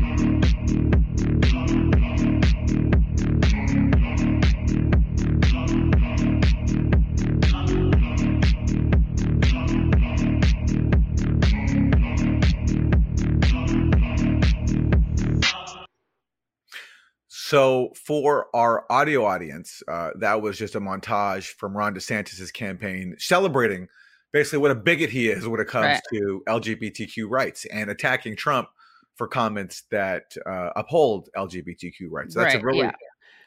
So 17.55 17.93
for 17.95 18.49
our 18.53 18.85
audio 18.91 19.25
audience, 19.25 19.81
uh, 19.87 20.11
that 20.19 20.43
was 20.43 20.59
just 20.59 20.75
a 20.75 20.81
montage 20.81 21.45
from 21.55 21.77
Ron 21.77 21.95
DeSantis's 21.95 22.51
campaign 22.51 23.15
celebrating 23.21 23.87
basically 24.33 24.59
what 24.59 24.73
a 24.73 24.75
bigot 24.75 25.09
he 25.09 25.29
is 25.29 25.47
when 25.47 25.61
it 25.61 25.69
comes 25.69 25.85
Right. 25.85 26.01
to 26.15 26.43
LGBTQ 26.49 27.31
rights 27.31 27.65
and 27.67 27.91
attacking 27.91 28.35
Trump 28.35 28.67
for 29.15 29.29
comments 29.29 29.85
that 29.93 30.25
uh, 30.45 30.71
uphold 30.75 31.29
LGBTQ 31.37 32.09
rights. 32.11 32.35
So 32.35 32.41
that's 32.41 32.55
Right, 32.57 32.63
a 32.65 32.67
really 32.67 32.79
yeah. 32.81 32.91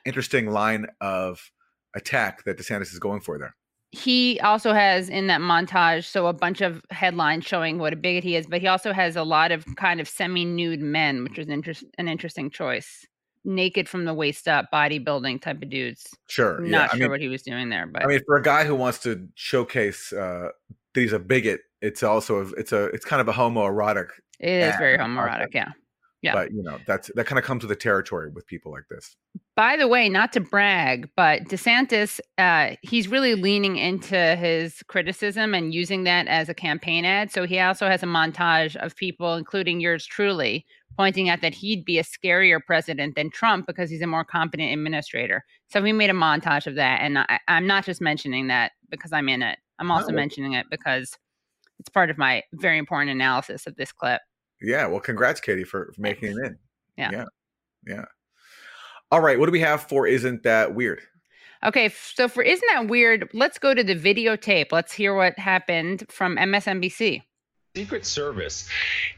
interesting 0.06 0.52
line 0.52 0.88
of 1.02 1.42
attack 1.94 2.46
that 2.46 2.58
DeSantis 2.58 2.94
is 2.94 3.00
going 3.00 3.20
for 3.20 3.38
there. 3.38 3.58
he 3.92 4.40
also 4.40 4.72
has 4.72 5.10
in 5.10 5.28
that 5.28 5.42
montage 5.42 6.06
so 6.06 6.28
a 6.28 6.34
bunch 6.34 6.62
of 6.62 6.82
headlines 6.92 7.46
showing 7.46 7.78
what 7.78 7.92
a 7.92 7.98
bigot 7.98 8.24
he 8.24 8.38
is 8.38 8.48
but 8.48 8.62
he 8.62 8.68
also 8.68 8.94
has 8.94 9.18
a 9.18 9.24
lot 9.24 9.52
of 9.52 9.66
kind 9.76 10.00
of 10.00 10.08
semi-nude 10.08 10.80
men 10.82 11.24
which 11.24 11.38
is 11.40 11.50
interest, 11.50 11.84
an 11.98 12.08
interesting 12.08 12.50
choice 12.50 13.06
naked 13.46 13.88
from 13.88 14.06
the 14.06 14.14
waist 14.14 14.48
up 14.48 14.66
bodybuilding 14.74 15.42
type 15.42 15.62
of 15.62 15.70
dudes 15.70 16.08
Sure. 16.28 16.58
I'm 16.58 16.66
yeah. 16.66 16.72
not 16.72 16.94
I 16.94 16.98
sure 16.98 17.00
mean, 17.02 17.12
what 17.12 17.22
he 17.22 17.28
was 17.28 17.42
doing 17.42 17.70
there 17.70 17.88
but 17.88 18.04
I 18.04 18.08
mean, 18.08 18.22
for 18.26 18.38
a 18.38 18.42
guy 18.44 18.64
who 18.64 18.76
wants 18.76 19.00
to 19.00 19.28
showcase 19.36 20.12
uh, 20.14 20.50
that 20.94 21.02
he's 21.02 21.14
a 21.14 21.20
bigot, 21.20 21.62
it's 21.82 22.04
also 22.04 22.42
a, 22.46 22.48
it's 22.54 22.72
a 22.72 22.86
it's 22.86 23.06
kind 23.06 23.22
of 23.22 23.28
a 23.28 23.34
homoerotic. 23.34 24.10
it 24.40 24.50
is 24.50 24.76
very 24.78 24.98
homoerotic 24.98 25.54
yeah 25.54 25.72
Yeah. 26.24 26.34
But 26.34 26.52
you 26.52 26.64
know, 26.64 26.80
that's 26.88 27.12
that 27.16 27.28
kind 27.28 27.38
of 27.38 27.46
comes 27.46 27.64
with 27.64 27.70
the 27.70 27.76
territory 27.76 28.30
with 28.30 28.48
people 28.48 28.72
like 28.72 28.88
this. 28.90 29.16
By 29.56 29.78
the 29.78 29.88
way, 29.88 30.10
not 30.10 30.34
to 30.34 30.40
brag, 30.40 31.10
but 31.16 31.44
DeSantis, 31.44 32.20
uh, 32.38 32.76
he's 32.82 33.08
really 33.08 33.36
leaning 33.36 33.78
into 33.78 34.36
his 34.36 34.84
criticism 34.88 35.54
and 35.54 35.74
using 35.74 36.04
that 36.06 36.28
as 36.28 36.50
a 36.50 36.54
campaign 36.54 37.06
ad. 37.06 37.32
So 37.32 37.46
he 37.46 37.60
also 37.60 37.88
has 37.88 38.04
a 38.04 38.08
montage 38.08 38.76
of 38.78 38.96
people, 38.96 39.36
including 39.36 39.80
yours 39.80 40.06
truly, 40.06 40.66
pointing 40.98 41.30
out 41.30 41.42
that 41.42 41.54
he'd 41.54 41.86
be 41.86 42.00
a 42.00 42.04
scarier 42.04 42.60
president 42.66 43.16
than 43.16 43.30
Trump 43.30 43.68
because 43.68 43.90
he's 43.90 44.02
a 44.02 44.08
more 44.08 44.26
competent 44.26 44.74
administrator. 44.74 45.46
So 45.70 45.80
we 45.80 45.94
made 45.94 46.10
a 46.10 46.14
montage 46.14 46.66
of 46.66 46.76
that. 46.76 47.02
And 47.02 47.20
I, 47.20 47.40
I'm 47.48 47.68
not 47.68 47.86
just 47.86 48.02
mentioning 48.02 48.48
that 48.48 48.72
because 48.90 49.14
I'm 49.14 49.30
in 49.30 49.44
it, 49.44 49.60
I'm 49.80 49.92
also 49.92 50.10
Oh. 50.10 50.16
mentioning 50.16 50.54
it 50.54 50.66
because 50.72 51.16
it's 51.80 51.90
part 51.90 52.10
of 52.10 52.18
my 52.18 52.42
very 52.54 52.80
important 52.80 53.12
analysis 53.12 53.68
of 53.68 53.76
this 53.76 53.92
clip. 53.92 54.22
Yeah. 54.60 54.88
Well, 54.88 55.00
congrats, 55.00 55.40
Katie, 55.40 55.64
for, 55.64 55.92
for 55.96 56.02
making 56.02 56.32
it 56.32 56.46
in. 56.46 56.58
Yeah. 56.98 57.12
Yeah. 57.12 57.26
Yeah. 57.86 58.06
All 59.12 59.22
right. 59.22 59.38
What 59.40 59.46
do 59.46 59.52
we 59.52 59.60
have 59.62 59.84
for 59.84 60.08
Isn't 60.08 60.42
That 60.44 60.74
Weird? 60.74 61.02
Okay, 61.64 61.90
so 61.90 62.28
for 62.28 62.44
Isn't 62.44 62.68
That 62.74 62.88
Weird, 62.88 63.30
let's 63.34 63.58
go 63.60 63.74
to 63.74 63.84
the 63.84 63.96
videotape. 63.96 64.72
Let's 64.72 64.94
hear 64.94 65.16
what 65.16 65.38
happened 65.40 66.06
from 66.10 66.38
MSNBC. 66.38 67.22
Secret 67.78 68.08
Service 68.08 68.68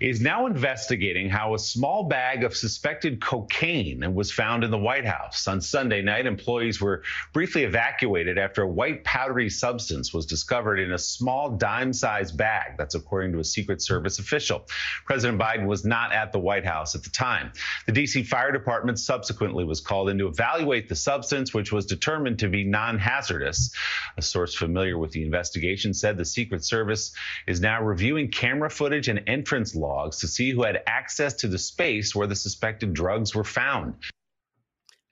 is 0.01 0.19
now 0.19 0.45
investigating 0.45 1.29
how 1.29 1.53
a 1.53 1.59
small 1.59 2.03
bag 2.03 2.43
of 2.43 2.53
suspected 2.53 3.21
cocaine 3.21 4.13
was 4.13 4.33
found 4.33 4.65
in 4.65 4.69
the 4.69 4.77
White 4.77 5.05
House. 5.05 5.47
On 5.47 5.61
Sunday 5.61 6.01
night, 6.01 6.25
employees 6.25 6.81
were 6.81 7.03
briefly 7.31 7.63
evacuated 7.63 8.37
after 8.37 8.63
a 8.63 8.67
white 8.67 9.01
powdery 9.05 9.49
substance 9.49 10.13
was 10.13 10.25
discovered 10.25 10.77
in 10.77 10.91
a 10.91 10.97
small 10.97 11.51
dime 11.51 11.93
sized 11.93 12.35
bag. 12.35 12.75
That's 12.77 12.95
according 12.95 13.31
to 13.31 13.39
a 13.39 13.45
Secret 13.45 13.81
Service 13.81 14.19
official. 14.19 14.65
President 15.05 15.39
Biden 15.39 15.65
was 15.65 15.85
not 15.85 16.11
at 16.11 16.33
the 16.33 16.39
White 16.39 16.65
House 16.65 16.95
at 16.95 17.03
the 17.03 17.11
time. 17.11 17.53
The 17.85 17.93
D.C. 17.93 18.23
Fire 18.23 18.51
Department 18.51 18.99
subsequently 18.99 19.63
was 19.63 19.79
called 19.79 20.09
in 20.09 20.17
to 20.17 20.27
evaluate 20.27 20.89
the 20.89 20.97
substance, 20.97 21.53
which 21.53 21.71
was 21.71 21.85
determined 21.85 22.39
to 22.39 22.49
be 22.49 22.65
non 22.65 22.99
hazardous. 22.99 23.73
A 24.17 24.21
source 24.21 24.53
familiar 24.53 24.97
with 24.97 25.11
the 25.11 25.23
investigation 25.23 25.93
said 25.93 26.17
the 26.17 26.25
Secret 26.25 26.65
Service 26.65 27.13
is 27.47 27.61
now 27.61 27.81
reviewing 27.81 28.27
camera 28.49 28.69
footage 28.69 29.07
and 29.07 29.21
entrance 29.27 29.75
logs 29.75 30.17
to 30.17 30.27
see 30.27 30.51
who 30.51 30.63
had 30.63 30.81
access 30.87 31.33
to 31.33 31.47
the 31.47 31.57
space 31.57 32.15
where 32.15 32.27
the 32.27 32.35
suspected 32.35 32.93
drugs 32.93 33.35
were 33.35 33.43
found. 33.43 33.93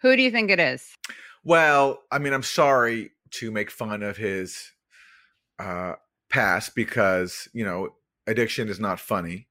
Who 0.01 0.15
do 0.15 0.22
you 0.22 0.32
think 0.32 0.50
it 0.50 0.60
is? 0.60 0.96
Well, 1.44 2.00
I 2.12 2.20
mean, 2.20 2.34
I'm 2.34 2.44
sorry 2.44 3.12
to 3.32 3.51
make 3.51 3.70
fun 3.70 4.03
of 4.03 4.17
his 4.17 4.72
uh, 5.60 5.94
past 6.29 6.75
because, 6.75 7.48
you 7.53 7.63
know, 7.63 7.89
addiction 8.25 8.70
is 8.70 8.79
not 8.79 9.00
funny. 9.00 9.48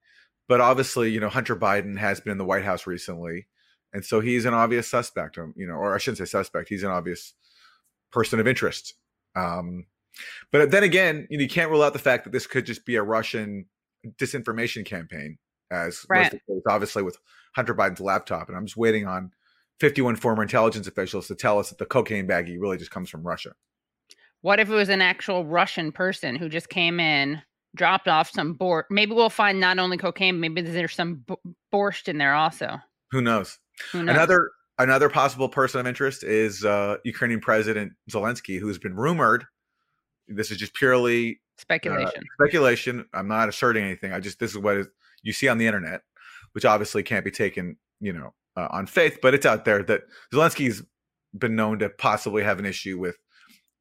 But 0.49 0.61
obviously, 0.61 1.11
you 1.11 1.21
know, 1.21 1.29
Hunter 1.29 1.57
Biden 1.57 1.99
has 1.99 2.21
been 2.21 2.33
in 2.33 2.39
the 2.39 2.45
White 2.45 2.65
House 2.65 2.87
recently. 2.87 3.47
And 3.93 4.05
so 4.05 4.21
he's 4.21 4.45
an 4.45 4.55
obvious 4.55 4.87
suspect, 4.89 5.39
um, 5.39 5.55
you 5.57 5.67
know, 5.67 5.75
or 5.75 5.95
I 5.95 5.99
shouldn't 5.99 6.19
say 6.19 6.25
suspect, 6.25 6.69
he's 6.69 6.83
an 6.83 6.91
obvious 6.91 7.35
person 8.13 8.39
of 8.41 8.47
interest. 8.47 8.95
Um, 9.35 9.87
but 10.53 10.71
then 10.71 10.83
again, 10.83 11.27
you, 11.31 11.39
know, 11.39 11.43
you 11.43 11.49
can't 11.49 11.71
rule 11.71 11.83
out 11.83 11.93
the 11.93 11.99
fact 11.99 12.25
that 12.25 12.31
this 12.31 12.47
could 12.47 12.67
just 12.67 12.85
be 12.85 12.97
a 12.97 13.03
Russian 13.03 13.67
disinformation 14.19 14.85
campaign, 14.85 15.39
as 15.71 16.05
Right. 16.09 16.31
the 16.31 16.39
case, 16.39 16.63
obviously 16.69 17.03
with 17.03 17.19
Hunter 17.55 17.75
Biden's 17.75 18.01
laptop. 18.01 18.49
And 18.49 18.57
I'm 18.57 18.67
just 18.67 18.77
waiting 18.77 19.07
on 19.07 19.33
51 19.81 20.17
former 20.17 20.43
intelligence 20.43 20.87
officials 20.87 21.27
to 21.29 21.35
tell 21.35 21.59
us 21.59 21.69
that 21.71 21.79
the 21.79 21.87
cocaine 21.87 22.27
baggie 22.27 22.57
really 22.59 22.79
just 22.79 22.91
comes 22.91 23.11
from 23.11 23.23
Russia. 23.23 23.53
What 24.43 24.61
if 24.61 24.69
it 24.69 24.75
was 24.75 24.89
an 24.89 25.03
actual 25.03 25.45
Russian 25.45 25.93
person 25.93 26.37
who 26.37 26.49
just 26.49 26.69
came 26.69 27.01
in, 27.01 27.43
dropped 27.75 28.09
off 28.09 28.31
some 28.31 28.55
borscht? 28.57 28.85
Maybe 28.91 29.13
we'll 29.13 29.31
find 29.31 29.59
not 29.61 29.79
only 29.79 29.97
cocaine, 29.97 30.41
maybe 30.41 30.61
there's 30.63 30.95
some 30.95 31.25
b- 31.27 31.35
borscht 31.75 32.09
in 32.09 32.19
there 32.19 32.35
also. 32.35 32.79
Who 33.11 33.21
knows? 33.21 33.59
Who 33.93 34.03
knows? 34.03 34.15
Another 34.15 34.51
another 34.79 35.09
possible 35.09 35.49
person 35.49 35.81
of 35.81 35.87
interest 35.87 36.23
is 36.23 36.65
uh, 36.65 36.97
Ukrainian 37.05 37.41
President 37.41 37.93
Zelensky, 38.11 38.59
who's 38.61 38.79
been 38.79 38.95
rumored. 38.95 39.45
This 40.29 40.51
is 40.51 40.59
just 40.59 40.75
purely 40.75 41.41
speculation. 41.59 42.23
speculation. 42.41 43.07
I'm 43.13 43.29
not 43.29 43.49
asserting 43.49 43.85
anything. 43.85 44.13
I 44.13 44.21
just 44.21 44.39
this 44.39 44.53
is 44.53 44.59
what 44.59 44.77
is, 44.77 44.87
you 45.23 45.33
see 45.33 45.49
on 45.49 45.59
the 45.59 45.67
internet, 45.67 46.03
which 46.53 46.65
obviously 46.65 47.03
can't 47.03 47.25
be 47.25 47.31
taken, 47.31 47.77
you 48.01 48.13
know, 48.13 48.35
uh, 48.57 48.69
on 48.71 48.87
faith, 48.87 49.19
but 49.23 49.35
it's 49.35 49.47
out 49.47 49.65
there 49.65 49.83
that 49.83 50.03
Zelensky's 50.33 50.83
been 51.37 51.57
known 51.57 51.79
to 51.81 51.89
possibly 51.91 52.43
have 52.43 52.59
an 52.59 52.67
issue 52.67 52.99
with 52.99 53.17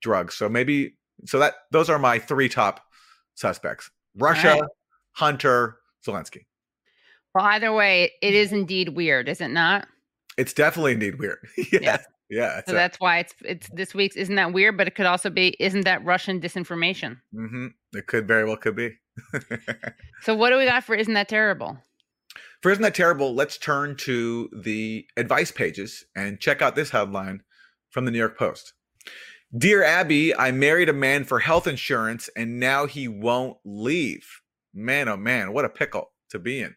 drugs. 0.01 0.35
So 0.35 0.49
maybe 0.49 0.97
so 1.25 1.39
that 1.39 1.53
those 1.71 1.89
are 1.89 1.99
my 1.99 2.19
three 2.19 2.49
top 2.49 2.81
suspects: 3.35 3.89
Russia, 4.17 4.53
right. 4.53 4.63
Hunter, 5.13 5.77
Zelensky. 6.05 6.45
well, 7.33 7.45
either 7.45 7.73
way, 7.73 8.11
it 8.21 8.33
is 8.33 8.51
indeed 8.51 8.89
weird, 8.89 9.29
is 9.29 9.41
it 9.41 9.49
not? 9.49 9.87
It's 10.37 10.53
definitely 10.53 10.93
indeed 10.93 11.17
weird. 11.19 11.39
yeah, 11.71 11.97
yeah. 12.29 12.61
So 12.67 12.73
that's 12.73 12.99
why 12.99 13.19
it's 13.19 13.33
it's 13.43 13.69
this 13.69 13.93
week's. 13.93 14.15
Isn't 14.15 14.35
that 14.35 14.53
weird? 14.53 14.77
But 14.77 14.87
it 14.87 14.95
could 14.95 15.05
also 15.05 15.29
be. 15.29 15.55
Isn't 15.59 15.85
that 15.85 16.03
Russian 16.03 16.39
disinformation? 16.41 17.17
hmm 17.33 17.67
It 17.93 18.07
could 18.07 18.27
very 18.27 18.45
well 18.45 18.57
could 18.57 18.75
be. 18.75 18.95
So 20.21 20.33
what 20.35 20.49
do 20.49 20.57
we 20.57 20.65
got 20.65 20.83
for? 20.83 20.95
Isn't 20.95 21.13
that 21.13 21.29
terrible? 21.29 21.77
For 22.61 22.71
isn't 22.71 22.81
that 22.81 22.95
terrible? 22.95 23.35
Let's 23.35 23.59
turn 23.59 23.95
to 23.97 24.49
the 24.51 25.05
advice 25.17 25.51
pages 25.51 26.03
and 26.15 26.39
check 26.39 26.63
out 26.63 26.75
this 26.75 26.89
headline 26.89 27.43
from 27.91 28.05
the 28.05 28.11
New 28.11 28.17
York 28.17 28.39
Post. 28.39 28.73
Dear 29.55 29.83
Abby, 29.83 30.35
I 30.35 30.51
married 30.51 30.89
a 30.89 30.93
man 30.93 31.23
for 31.25 31.39
health 31.39 31.67
insurance 31.67 32.27
and 32.35 32.59
now 32.59 32.87
he 32.87 33.07
won't 33.07 33.57
leave. 33.63 34.41
Man, 34.73 35.07
oh 35.07 35.15
man, 35.15 35.53
what 35.53 35.63
a 35.63 35.69
pickle 35.69 36.11
to 36.31 36.39
be 36.39 36.59
in. 36.59 36.75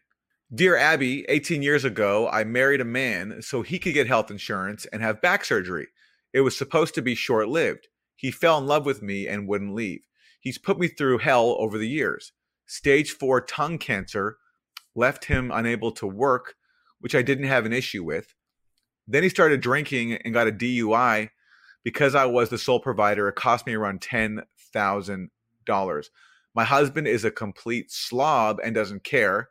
Dear 0.51 0.77
Abby, 0.77 1.25
18 1.29 1.61
years 1.61 1.85
ago, 1.85 2.27
I 2.27 2.43
married 2.43 2.81
a 2.81 2.85
man 2.85 3.43
so 3.43 3.61
he 3.61 3.77
could 3.77 3.93
get 3.93 4.07
health 4.07 4.31
insurance 4.31 4.87
and 4.87 5.03
have 5.03 5.21
back 5.21 5.45
surgery. 5.45 5.89
It 6.33 6.41
was 6.41 6.57
supposed 6.57 6.95
to 6.95 7.03
be 7.03 7.13
short 7.13 7.49
lived. 7.49 7.87
He 8.15 8.31
fell 8.31 8.57
in 8.57 8.65
love 8.65 8.83
with 8.83 9.03
me 9.03 9.27
and 9.27 9.47
wouldn't 9.47 9.75
leave. 9.75 10.07
He's 10.39 10.57
put 10.57 10.79
me 10.79 10.87
through 10.87 11.19
hell 11.19 11.55
over 11.59 11.77
the 11.77 11.87
years. 11.87 12.31
Stage 12.65 13.11
four 13.11 13.41
tongue 13.41 13.77
cancer 13.77 14.37
left 14.95 15.25
him 15.25 15.51
unable 15.53 15.91
to 15.91 16.07
work, 16.07 16.55
which 16.99 17.13
I 17.13 17.21
didn't 17.21 17.45
have 17.45 17.67
an 17.67 17.73
issue 17.73 18.03
with. 18.03 18.33
Then 19.07 19.21
he 19.21 19.29
started 19.29 19.61
drinking 19.61 20.13
and 20.13 20.33
got 20.33 20.47
a 20.47 20.51
DUI. 20.51 21.29
Because 21.83 22.15
I 22.15 22.25
was 22.25 22.49
the 22.49 22.57
sole 22.57 22.79
provider, 22.79 23.27
it 23.27 23.35
cost 23.35 23.67
me 23.67 23.75
around 23.75 24.01
$10,000. 24.01 26.05
My 26.55 26.63
husband 26.63 27.07
is 27.07 27.23
a 27.23 27.29
complete 27.29 27.91
slob 27.91 28.59
and 28.63 28.73
doesn't 28.73 29.03
care. 29.03 29.49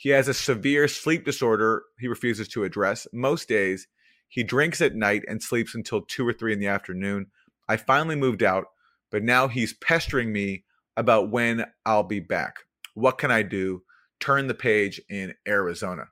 He 0.00 0.08
has 0.08 0.28
a 0.28 0.34
severe 0.34 0.88
sleep 0.88 1.26
disorder 1.26 1.82
he 1.98 2.08
refuses 2.08 2.48
to 2.48 2.64
address. 2.64 3.06
Most 3.12 3.48
days, 3.48 3.86
he 4.28 4.42
drinks 4.42 4.80
at 4.80 4.94
night 4.94 5.24
and 5.28 5.42
sleeps 5.42 5.74
until 5.74 6.00
two 6.00 6.26
or 6.26 6.32
three 6.32 6.54
in 6.54 6.58
the 6.58 6.68
afternoon. 6.68 7.26
I 7.68 7.76
finally 7.76 8.16
moved 8.16 8.42
out, 8.42 8.68
but 9.10 9.22
now 9.22 9.48
he's 9.48 9.74
pestering 9.74 10.32
me 10.32 10.64
about 10.96 11.30
when 11.30 11.66
I'll 11.84 12.02
be 12.02 12.18
back. 12.18 12.60
What 12.94 13.18
can 13.18 13.30
I 13.30 13.42
do? 13.42 13.82
Turn 14.20 14.46
the 14.46 14.54
page 14.54 15.02
in 15.10 15.34
Arizona. 15.46 16.06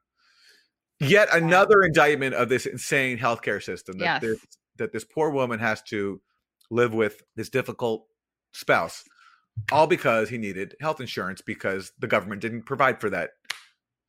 Yet 1.00 1.30
another 1.32 1.82
indictment 1.82 2.34
of 2.34 2.50
this 2.50 2.66
insane 2.66 3.16
healthcare 3.16 3.62
system 3.62 3.96
that, 4.00 4.04
Yes. 4.04 4.20
this, 4.20 4.46
that 4.76 4.92
this 4.92 5.04
poor 5.04 5.30
woman 5.30 5.60
has 5.60 5.80
to 5.84 6.20
live 6.70 6.92
with 6.92 7.22
this 7.36 7.48
difficult 7.48 8.04
spouse, 8.52 9.02
all 9.72 9.86
because 9.86 10.28
he 10.28 10.36
needed 10.36 10.76
health 10.78 11.00
insurance 11.00 11.40
because 11.40 11.92
the 11.98 12.06
government 12.06 12.42
didn't 12.42 12.64
provide 12.64 13.00
for 13.00 13.08
that 13.08 13.30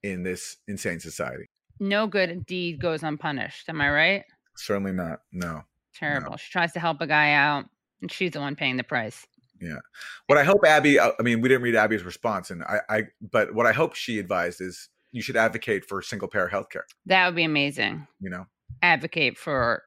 in 0.03 0.23
this 0.23 0.57
insane 0.67 0.99
society. 0.99 1.45
No 1.79 2.07
good 2.07 2.45
deed 2.45 2.81
goes 2.81 3.03
unpunished. 3.03 3.69
Am 3.69 3.81
I 3.81 3.89
right? 3.89 4.23
Certainly 4.57 4.93
not. 4.93 5.19
No. 5.31 5.63
Terrible. 5.95 6.37
She 6.37 6.51
tries 6.51 6.73
to 6.73 6.79
help 6.79 7.01
a 7.01 7.07
guy 7.07 7.33
out, 7.33 7.65
and 8.01 8.11
she's 8.11 8.31
the 8.31 8.39
one 8.39 8.55
paying 8.55 8.77
the 8.77 8.83
price. 8.83 9.25
Yeah. 9.61 9.79
What 10.27 10.37
I 10.37 10.43
hope 10.43 10.65
Abby, 10.65 10.99
uh, 10.99 11.11
I 11.19 11.23
mean, 11.23 11.41
we 11.41 11.49
didn't 11.49 11.63
read 11.63 11.75
Abby's 11.75 12.03
response, 12.03 12.51
and 12.51 12.63
I, 12.63 12.79
I, 12.89 13.03
but 13.31 13.53
what 13.53 13.65
I 13.65 13.73
hope 13.73 13.95
she 13.95 14.19
advised 14.19 14.61
is 14.61 14.89
you 15.11 15.21
should 15.21 15.35
advocate 15.35 15.85
for 15.85 16.01
single 16.01 16.27
payer 16.27 16.49
healthcare. 16.51 16.83
That 17.05 17.25
would 17.25 17.35
be 17.35 17.43
amazing. 17.43 18.07
You 18.21 18.29
know. 18.29 18.45
Advocate 18.81 19.37
for 19.37 19.83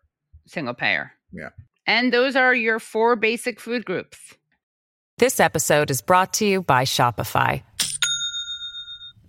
single 0.47 0.75
payer. 0.75 1.13
Yeah. 1.33 1.51
And 1.87 2.13
those 2.13 2.37
are 2.37 2.55
your 2.55 2.79
four 2.79 3.17
basic 3.17 3.61
food 3.61 3.85
groups. 3.85 4.19
This 5.19 5.41
episode 5.41 5.91
is 5.91 6.03
brought 6.03 6.33
to 6.35 6.47
you 6.47 6.63
by 6.63 6.85
Shopify. 6.85 7.63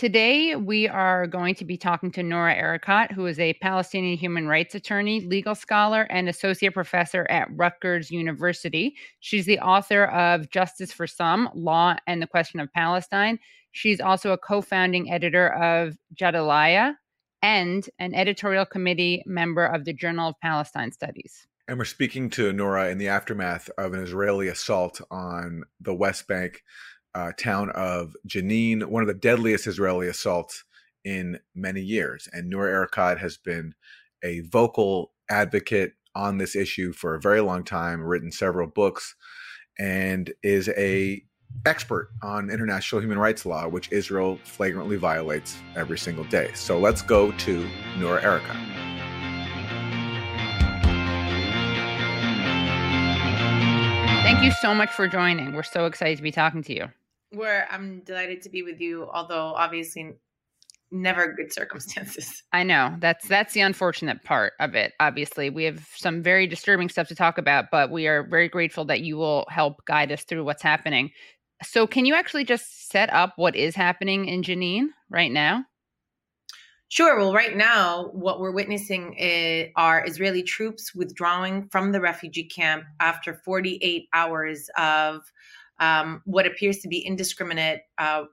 Today, 0.00 0.56
we 0.56 0.88
are 0.88 1.26
going 1.26 1.54
to 1.56 1.64
be 1.66 1.76
talking 1.76 2.10
to 2.12 2.22
Noura 2.22 2.56
Erakat, 2.56 3.12
who 3.12 3.26
is 3.26 3.38
a 3.38 3.52
Palestinian 3.60 4.16
human 4.16 4.48
rights 4.48 4.74
attorney, 4.74 5.20
legal 5.20 5.54
scholar, 5.54 6.04
and 6.04 6.26
associate 6.26 6.72
professor 6.72 7.26
at 7.28 7.48
Rutgers 7.54 8.10
University. 8.10 8.96
She's 9.18 9.44
the 9.44 9.58
author 9.58 10.06
of 10.06 10.48
Justice 10.48 10.90
for 10.90 11.06
Some 11.06 11.50
Law 11.54 11.96
and 12.06 12.22
the 12.22 12.26
Question 12.26 12.60
of 12.60 12.72
Palestine. 12.72 13.38
She's 13.72 14.00
also 14.00 14.32
a 14.32 14.38
co 14.38 14.62
founding 14.62 15.12
editor 15.12 15.52
of 15.52 15.98
Jadaliyya 16.14 16.94
and 17.42 17.86
an 17.98 18.14
editorial 18.14 18.64
committee 18.64 19.22
member 19.26 19.66
of 19.66 19.84
the 19.84 19.92
Journal 19.92 20.30
of 20.30 20.40
Palestine 20.40 20.92
Studies. 20.92 21.46
And 21.68 21.78
we're 21.78 21.84
speaking 21.84 22.30
to 22.30 22.54
Noura 22.54 22.88
in 22.88 22.96
the 22.96 23.08
aftermath 23.08 23.68
of 23.76 23.92
an 23.92 24.02
Israeli 24.02 24.48
assault 24.48 25.02
on 25.10 25.64
the 25.78 25.94
West 25.94 26.26
Bank 26.26 26.62
uh, 27.14 27.32
town 27.38 27.70
of 27.70 28.14
Jenin, 28.26 28.84
one 28.86 29.02
of 29.02 29.08
the 29.08 29.14
deadliest 29.14 29.66
Israeli 29.66 30.08
assaults 30.08 30.64
in 31.04 31.38
many 31.54 31.80
years. 31.80 32.28
And 32.32 32.48
Noura 32.48 32.86
Erakat 32.88 33.18
has 33.18 33.36
been 33.36 33.74
a 34.22 34.40
vocal 34.40 35.12
advocate 35.30 35.92
on 36.14 36.38
this 36.38 36.56
issue 36.56 36.92
for 36.92 37.14
a 37.14 37.20
very 37.20 37.40
long 37.40 37.64
time, 37.64 38.02
written 38.02 38.32
several 38.32 38.66
books, 38.66 39.14
and 39.78 40.32
is 40.42 40.68
a 40.70 41.22
expert 41.66 42.10
on 42.22 42.50
international 42.50 43.00
human 43.00 43.18
rights 43.18 43.44
law, 43.44 43.66
which 43.66 43.90
Israel 43.90 44.38
flagrantly 44.44 44.96
violates 44.96 45.56
every 45.76 45.98
single 45.98 46.24
day. 46.24 46.50
So 46.54 46.78
let's 46.78 47.02
go 47.02 47.32
to 47.32 47.68
Noura 47.98 48.22
Erakat. 48.22 48.80
Thank 54.22 54.44
you 54.44 54.52
so 54.52 54.74
much 54.74 54.90
for 54.90 55.08
joining. 55.08 55.52
We're 55.54 55.62
so 55.64 55.86
excited 55.86 56.16
to 56.16 56.22
be 56.22 56.30
talking 56.30 56.62
to 56.62 56.74
you. 56.74 56.88
Where 57.32 57.68
I'm 57.70 58.00
delighted 58.00 58.42
to 58.42 58.50
be 58.50 58.62
with 58.62 58.80
you, 58.80 59.08
although 59.12 59.54
obviously 59.54 60.14
never 60.92 61.32
good 61.32 61.52
circumstances. 61.52 62.42
I 62.52 62.62
know. 62.62 62.96
That's 62.98 63.26
that's 63.28 63.54
the 63.54 63.60
unfortunate 63.60 64.22
part 64.24 64.54
of 64.60 64.74
it. 64.74 64.92
Obviously, 65.00 65.50
we 65.50 65.64
have 65.64 65.86
some 65.96 66.22
very 66.22 66.46
disturbing 66.46 66.88
stuff 66.88 67.08
to 67.08 67.14
talk 67.14 67.38
about, 67.38 67.66
but 67.70 67.90
we 67.90 68.06
are 68.06 68.22
very 68.24 68.48
grateful 68.48 68.84
that 68.86 69.00
you 69.00 69.16
will 69.16 69.46
help 69.48 69.84
guide 69.86 70.12
us 70.12 70.24
through 70.24 70.44
what's 70.44 70.62
happening. 70.62 71.10
So, 71.62 71.86
can 71.86 72.06
you 72.06 72.14
actually 72.14 72.44
just 72.44 72.88
set 72.88 73.12
up 73.12 73.34
what 73.36 73.54
is 73.54 73.74
happening 73.74 74.26
in 74.26 74.42
Jenin 74.42 74.88
right 75.10 75.30
now? 75.30 75.64
Sure. 76.88 77.16
Well, 77.16 77.32
right 77.32 77.56
now, 77.56 78.08
what 78.12 78.40
we're 78.40 78.50
witnessing 78.50 79.14
is, 79.14 79.68
are 79.76 80.04
Israeli 80.04 80.42
troops 80.42 80.92
withdrawing 80.92 81.68
from 81.68 81.92
the 81.92 82.00
refugee 82.00 82.48
camp 82.48 82.82
after 82.98 83.34
48 83.44 84.08
hours 84.12 84.68
of 84.76 85.22
um, 85.80 86.22
what 86.24 86.46
appears 86.46 86.78
to 86.78 86.88
be 86.88 86.98
indiscriminate 86.98 87.80
uh, 87.98 88.24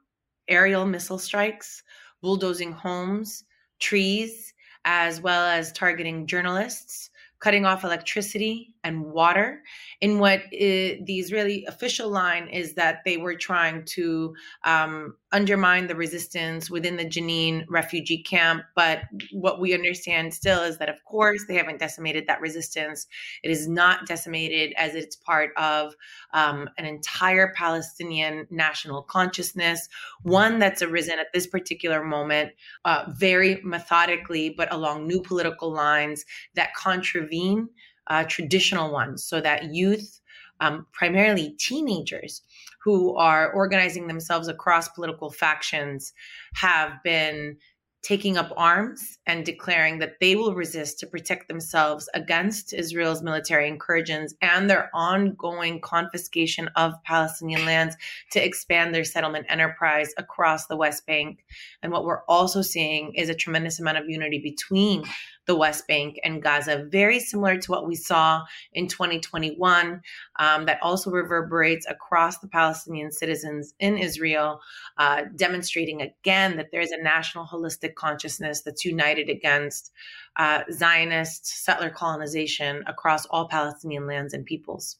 aerial 0.48 0.86
missile 0.86 1.20
strikes, 1.20 1.84
bulldozing 2.22 2.72
homes, 2.72 3.44
trees, 3.80 4.54
as 4.86 5.22
well 5.22 5.46
as 5.46 5.72
targeting 5.72 6.28
journalists, 6.28 7.10
cutting 7.40 7.66
off 7.66 7.84
electricity 7.84 8.74
and 8.84 9.04
water. 9.04 9.62
In 10.02 10.20
what 10.20 10.44
the 10.52 11.00
Israeli 11.08 11.66
official 11.66 12.10
line 12.10 12.48
is 12.48 12.74
that 12.76 13.00
they 13.06 13.18
were 13.18 13.36
trying 13.36 13.86
to 13.86 14.36
um, 14.64 15.16
undermine 15.32 15.88
the 15.88 15.96
resistance 15.96 16.70
within 16.70 16.96
the 16.96 17.06
Jenin 17.06 17.66
refugee 17.68 18.24
camp. 18.24 18.64
But 18.76 19.02
what 19.32 19.60
we 19.60 19.74
understand 19.74 20.34
still 20.34 20.62
is 20.62 20.78
that, 20.78 20.90
of 20.90 21.04
course, 21.04 21.46
they 21.48 21.56
haven't 21.56 21.80
decimated 21.80 22.28
that 22.28 22.40
resistance. 22.40 23.08
It 23.44 23.52
is 23.52 23.68
not 23.68 24.08
decimated 24.08 24.74
as 24.78 24.96
it's 24.96 25.18
part 25.18 25.52
of 25.58 25.96
um, 26.34 26.70
an 26.78 26.86
entire 26.86 27.54
Palestinian 27.56 28.48
national 28.50 29.02
consciousness, 29.04 29.90
one 30.24 30.60
that's 30.60 30.82
arisen 30.82 31.20
at 31.20 31.34
this 31.34 31.48
particular 31.48 32.04
moment 32.04 32.54
uh, 32.86 33.06
very 33.10 33.60
methodically, 33.64 34.50
but 34.50 34.72
along 34.74 35.08
new 35.08 35.22
political 35.22 35.72
lines 35.72 36.24
that 36.56 36.74
contravene 36.74 37.68
uh, 38.08 38.24
traditional 38.24 38.94
ones, 38.94 39.24
so 39.24 39.42
that 39.42 39.76
youth, 39.76 40.22
um, 40.62 40.88
primarily 40.94 41.50
teenagers, 41.60 42.42
who 42.88 43.18
are 43.18 43.52
organizing 43.52 44.08
themselves 44.08 44.48
across 44.48 44.88
political 44.88 45.30
factions, 45.30 46.14
have 46.54 47.04
been 47.04 47.58
taking 48.02 48.38
up 48.38 48.54
arms 48.56 49.18
and 49.26 49.46
declaring 49.46 50.00
that 50.00 50.14
they 50.22 50.38
will 50.38 50.56
resist 50.56 50.98
to 50.98 51.06
protect 51.06 51.50
themselves 51.50 52.08
against 52.14 52.72
Israel's 52.72 53.22
military 53.22 53.68
incursions 53.68 54.36
and 54.42 54.70
their 54.70 54.90
ongoing 54.94 55.82
confiscation 55.82 56.70
of 56.78 56.94
Palestinian 57.04 57.66
lands 57.66 57.98
to 58.32 58.42
expand 58.42 58.96
their 58.96 59.04
settlement 59.04 59.46
enterprise 59.50 60.14
across 60.18 60.68
the 60.68 60.78
West 60.78 61.06
Bank. 61.06 61.44
And 61.84 61.92
what 61.92 62.06
we're 62.06 62.24
also 62.30 62.62
seeing 62.62 63.16
is 63.16 63.28
a 63.28 63.36
tremendous 63.36 63.82
amount 63.82 63.98
of 63.98 64.08
unity 64.08 64.40
between 64.40 65.04
the 65.48 65.56
West 65.56 65.88
Bank 65.88 66.20
and 66.24 66.44
Gaza, 66.44 66.86
very 66.90 67.20
similar 67.20 67.58
to 67.58 67.72
what 67.72 67.88
we 67.88 67.96
saw 67.96 68.44
in 68.74 68.88
2021, 68.88 70.02
um, 70.40 70.66
that 70.66 70.80
also 70.84 71.10
reverberates 71.10 71.88
across 71.88 72.40
the 72.40 72.48
Palestinian 72.48 73.12
citizens 73.12 73.74
in 73.80 73.98
Israel, 73.98 74.60
uh, 74.98 75.24
demonstrating 75.36 76.02
again 76.02 76.58
that 76.58 76.68
there 76.72 76.82
is 76.82 76.92
a 76.92 77.02
national 77.02 77.46
holistic 77.46 77.96
consciousness 77.96 78.62
that's 78.62 78.86
united 78.86 79.30
against 79.30 79.92
uh, 80.36 80.62
Zionist 80.72 81.48
settler 81.48 81.90
colonization 81.90 82.84
across 82.86 83.26
all 83.28 83.48
Palestinian 83.48 84.06
lands 84.06 84.34
and 84.34 84.46
peoples. 84.46 84.98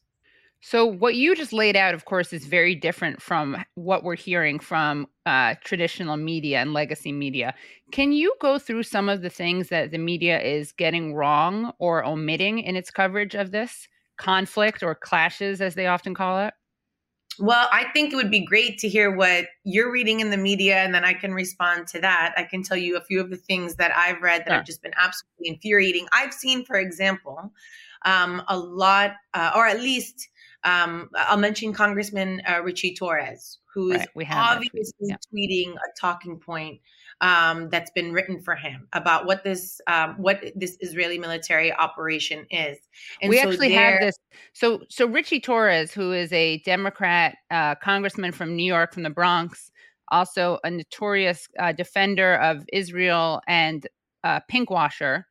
So, 0.60 0.84
what 0.84 1.14
you 1.14 1.36
just 1.36 1.52
laid 1.52 1.76
out, 1.76 1.94
of 1.94 2.04
course, 2.04 2.32
is 2.32 2.46
very 2.46 2.74
different 2.74 3.22
from 3.22 3.64
what 3.76 4.02
we're 4.02 4.16
hearing 4.16 4.58
from 4.58 5.06
uh, 5.24 5.54
traditional 5.62 6.16
media 6.16 6.58
and 6.58 6.72
legacy 6.72 7.12
media. 7.12 7.54
Can 7.92 8.12
you 8.12 8.34
go 8.40 8.58
through 8.58 8.82
some 8.82 9.08
of 9.08 9.22
the 9.22 9.30
things 9.30 9.68
that 9.68 9.92
the 9.92 9.98
media 9.98 10.40
is 10.40 10.72
getting 10.72 11.14
wrong 11.14 11.72
or 11.78 12.04
omitting 12.04 12.58
in 12.58 12.74
its 12.74 12.90
coverage 12.90 13.36
of 13.36 13.52
this 13.52 13.86
conflict 14.16 14.82
or 14.82 14.96
clashes, 14.96 15.60
as 15.60 15.76
they 15.76 15.86
often 15.86 16.12
call 16.12 16.40
it? 16.40 16.54
Well, 17.38 17.68
I 17.70 17.84
think 17.92 18.12
it 18.12 18.16
would 18.16 18.32
be 18.32 18.44
great 18.44 18.78
to 18.78 18.88
hear 18.88 19.14
what 19.14 19.46
you're 19.62 19.92
reading 19.92 20.18
in 20.18 20.30
the 20.30 20.36
media, 20.36 20.78
and 20.78 20.92
then 20.92 21.04
I 21.04 21.14
can 21.14 21.32
respond 21.32 21.86
to 21.88 22.00
that. 22.00 22.34
I 22.36 22.42
can 22.42 22.64
tell 22.64 22.76
you 22.76 22.96
a 22.96 23.00
few 23.00 23.20
of 23.20 23.30
the 23.30 23.36
things 23.36 23.76
that 23.76 23.96
I've 23.96 24.20
read 24.22 24.42
that 24.44 24.52
have 24.52 24.66
just 24.66 24.82
been 24.82 24.94
absolutely 24.96 25.54
infuriating. 25.54 26.08
I've 26.12 26.34
seen, 26.34 26.64
for 26.64 26.74
example, 26.76 27.52
um, 28.04 28.42
a 28.48 28.58
lot, 28.58 29.12
uh, 29.34 29.52
or 29.54 29.68
at 29.68 29.80
least 29.80 30.28
um, 30.64 31.08
I'll 31.14 31.36
mention 31.36 31.72
Congressman 31.72 32.42
uh, 32.48 32.60
Richie 32.62 32.94
Torres, 32.94 33.58
who 33.72 33.92
is 33.92 34.06
right, 34.14 34.26
obviously 34.30 34.92
yeah. 35.00 35.16
tweeting 35.32 35.74
a 35.74 36.00
talking 36.00 36.38
point 36.38 36.80
um, 37.20 37.68
that's 37.70 37.90
been 37.90 38.12
written 38.12 38.40
for 38.40 38.54
him 38.54 38.88
about 38.92 39.26
what 39.26 39.44
this 39.44 39.80
um, 39.86 40.14
what 40.18 40.42
this 40.54 40.76
Israeli 40.80 41.18
military 41.18 41.72
operation 41.72 42.46
is. 42.50 42.78
And 43.22 43.30
we 43.30 43.38
so 43.38 43.48
actually 43.48 43.72
have 43.72 44.00
this. 44.00 44.16
So 44.52 44.80
so 44.88 45.06
Richie 45.06 45.40
Torres, 45.40 45.92
who 45.92 46.12
is 46.12 46.32
a 46.32 46.58
Democrat 46.58 47.36
uh, 47.50 47.76
congressman 47.76 48.32
from 48.32 48.56
New 48.56 48.66
York, 48.66 48.92
from 48.92 49.04
the 49.04 49.10
Bronx, 49.10 49.70
also 50.10 50.58
a 50.64 50.70
notorious 50.70 51.48
uh, 51.58 51.72
defender 51.72 52.34
of 52.34 52.64
Israel 52.72 53.40
and 53.46 53.86
uh, 54.24 54.40
pinkwasher, 54.50 55.24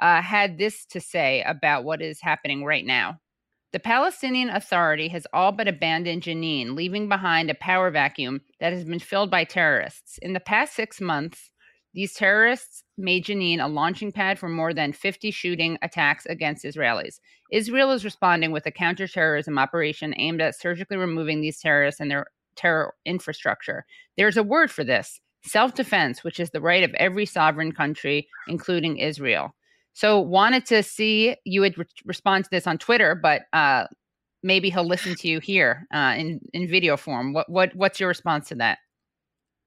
uh, 0.00 0.20
had 0.20 0.58
this 0.58 0.84
to 0.86 1.00
say 1.00 1.42
about 1.46 1.84
what 1.84 2.02
is 2.02 2.20
happening 2.20 2.64
right 2.64 2.84
now. 2.84 3.18
The 3.74 3.80
Palestinian 3.80 4.50
Authority 4.50 5.08
has 5.08 5.26
all 5.32 5.50
but 5.50 5.66
abandoned 5.66 6.22
Jenin, 6.22 6.76
leaving 6.76 7.08
behind 7.08 7.50
a 7.50 7.56
power 7.56 7.90
vacuum 7.90 8.42
that 8.60 8.72
has 8.72 8.84
been 8.84 9.00
filled 9.00 9.32
by 9.32 9.42
terrorists. 9.42 10.16
In 10.18 10.32
the 10.32 10.38
past 10.38 10.76
six 10.76 11.00
months, 11.00 11.50
these 11.92 12.14
terrorists 12.14 12.84
made 12.96 13.24
Jenin 13.24 13.58
a 13.58 13.66
launching 13.66 14.12
pad 14.12 14.38
for 14.38 14.48
more 14.48 14.72
than 14.72 14.92
50 14.92 15.32
shooting 15.32 15.76
attacks 15.82 16.24
against 16.26 16.64
Israelis. 16.64 17.18
Israel 17.50 17.90
is 17.90 18.04
responding 18.04 18.52
with 18.52 18.64
a 18.64 18.70
counterterrorism 18.70 19.58
operation 19.58 20.14
aimed 20.18 20.40
at 20.40 20.54
surgically 20.54 20.96
removing 20.96 21.40
these 21.40 21.58
terrorists 21.58 22.00
and 22.00 22.08
their 22.08 22.26
terror 22.54 22.94
infrastructure. 23.04 23.86
There's 24.16 24.36
a 24.36 24.44
word 24.44 24.70
for 24.70 24.84
this 24.84 25.18
self 25.42 25.74
defense, 25.74 26.22
which 26.22 26.38
is 26.38 26.50
the 26.50 26.60
right 26.60 26.84
of 26.84 26.94
every 26.94 27.26
sovereign 27.26 27.72
country, 27.72 28.28
including 28.46 28.98
Israel. 28.98 29.52
So 29.94 30.20
wanted 30.20 30.66
to 30.66 30.82
see 30.82 31.36
you 31.44 31.60
would 31.62 31.78
re- 31.78 31.86
respond 32.04 32.44
to 32.44 32.50
this 32.50 32.66
on 32.66 32.78
Twitter, 32.78 33.14
but 33.14 33.42
uh, 33.52 33.86
maybe 34.42 34.68
he'll 34.68 34.86
listen 34.86 35.14
to 35.16 35.28
you 35.28 35.40
here 35.40 35.86
uh, 35.92 36.14
in 36.16 36.40
in 36.52 36.68
video 36.68 36.96
form. 36.96 37.32
What 37.32 37.48
what 37.48 37.74
what's 37.74 37.98
your 37.98 38.08
response 38.08 38.48
to 38.48 38.56
that? 38.56 38.78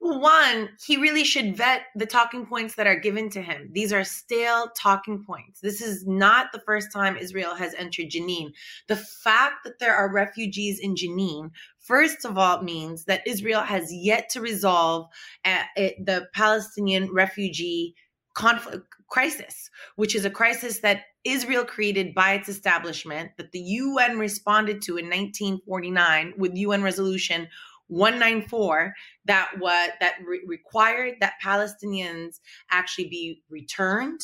One, 0.00 0.68
he 0.86 0.96
really 0.96 1.24
should 1.24 1.56
vet 1.56 1.86
the 1.96 2.06
talking 2.06 2.46
points 2.46 2.76
that 2.76 2.86
are 2.86 2.98
given 2.98 3.28
to 3.30 3.42
him. 3.42 3.68
These 3.72 3.92
are 3.92 4.04
stale 4.04 4.70
talking 4.76 5.24
points. 5.24 5.60
This 5.60 5.80
is 5.80 6.06
not 6.06 6.52
the 6.52 6.60
first 6.60 6.92
time 6.92 7.16
Israel 7.16 7.54
has 7.56 7.74
entered 7.74 8.10
Jenin. 8.10 8.52
The 8.86 8.96
fact 8.96 9.64
that 9.64 9.80
there 9.80 9.94
are 9.94 10.12
refugees 10.12 10.78
in 10.78 10.94
Jenin, 10.94 11.50
first 11.80 12.24
of 12.24 12.38
all, 12.38 12.62
means 12.62 13.04
that 13.06 13.26
Israel 13.26 13.62
has 13.62 13.92
yet 13.92 14.28
to 14.30 14.40
resolve 14.40 15.08
uh, 15.44 15.64
it, 15.74 16.06
the 16.06 16.28
Palestinian 16.32 17.12
refugee 17.12 17.96
conflict 18.38 18.86
crisis, 19.08 19.68
which 19.96 20.14
is 20.14 20.24
a 20.24 20.30
crisis 20.30 20.78
that 20.78 21.06
Israel 21.24 21.64
created 21.64 22.14
by 22.14 22.34
its 22.34 22.48
establishment 22.48 23.32
that 23.36 23.50
the 23.50 23.58
UN 23.58 24.16
responded 24.16 24.80
to 24.82 24.96
in 24.96 25.06
1949 25.06 26.34
with 26.38 26.54
UN 26.54 26.82
resolution 26.82 27.48
194 27.88 28.94
that 29.24 29.50
what 29.58 29.94
that 30.00 30.14
re- 30.24 30.42
required 30.46 31.16
that 31.20 31.34
Palestinians 31.42 32.38
actually 32.70 33.08
be 33.08 33.42
returned 33.50 34.20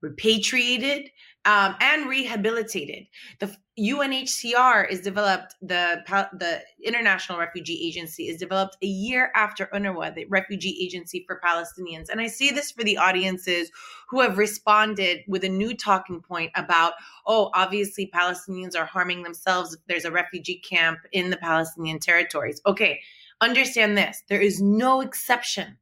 repatriated 0.00 1.10
um, 1.44 1.74
and 1.80 2.08
rehabilitated. 2.08 3.06
The 3.40 3.56
UNHCR 3.78 4.88
is 4.90 5.00
developed 5.00 5.56
the 5.60 6.02
the 6.38 6.62
International 6.84 7.38
Refugee 7.38 7.86
Agency 7.86 8.28
is 8.28 8.36
developed 8.36 8.76
a 8.82 8.86
year 8.86 9.32
after 9.34 9.66
UNRWA, 9.74 10.14
the 10.14 10.26
Refugee 10.26 10.78
Agency 10.82 11.24
for 11.26 11.40
Palestinians. 11.44 12.08
And 12.10 12.20
I 12.20 12.26
say 12.26 12.50
this 12.50 12.70
for 12.70 12.84
the 12.84 12.98
audiences 12.98 13.70
who 14.08 14.20
have 14.20 14.38
responded 14.38 15.20
with 15.26 15.42
a 15.42 15.48
new 15.48 15.74
talking 15.74 16.20
point 16.20 16.52
about, 16.54 16.92
oh, 17.26 17.50
obviously 17.54 18.10
Palestinians 18.14 18.76
are 18.76 18.84
harming 18.84 19.22
themselves 19.22 19.74
if 19.74 19.80
there's 19.88 20.04
a 20.04 20.12
refugee 20.12 20.60
camp 20.60 21.00
in 21.10 21.30
the 21.30 21.38
Palestinian 21.38 21.98
territories. 21.98 22.60
Okay, 22.66 23.00
understand 23.40 23.96
this: 23.96 24.22
there 24.28 24.40
is 24.40 24.60
no 24.62 25.00
exception 25.00 25.78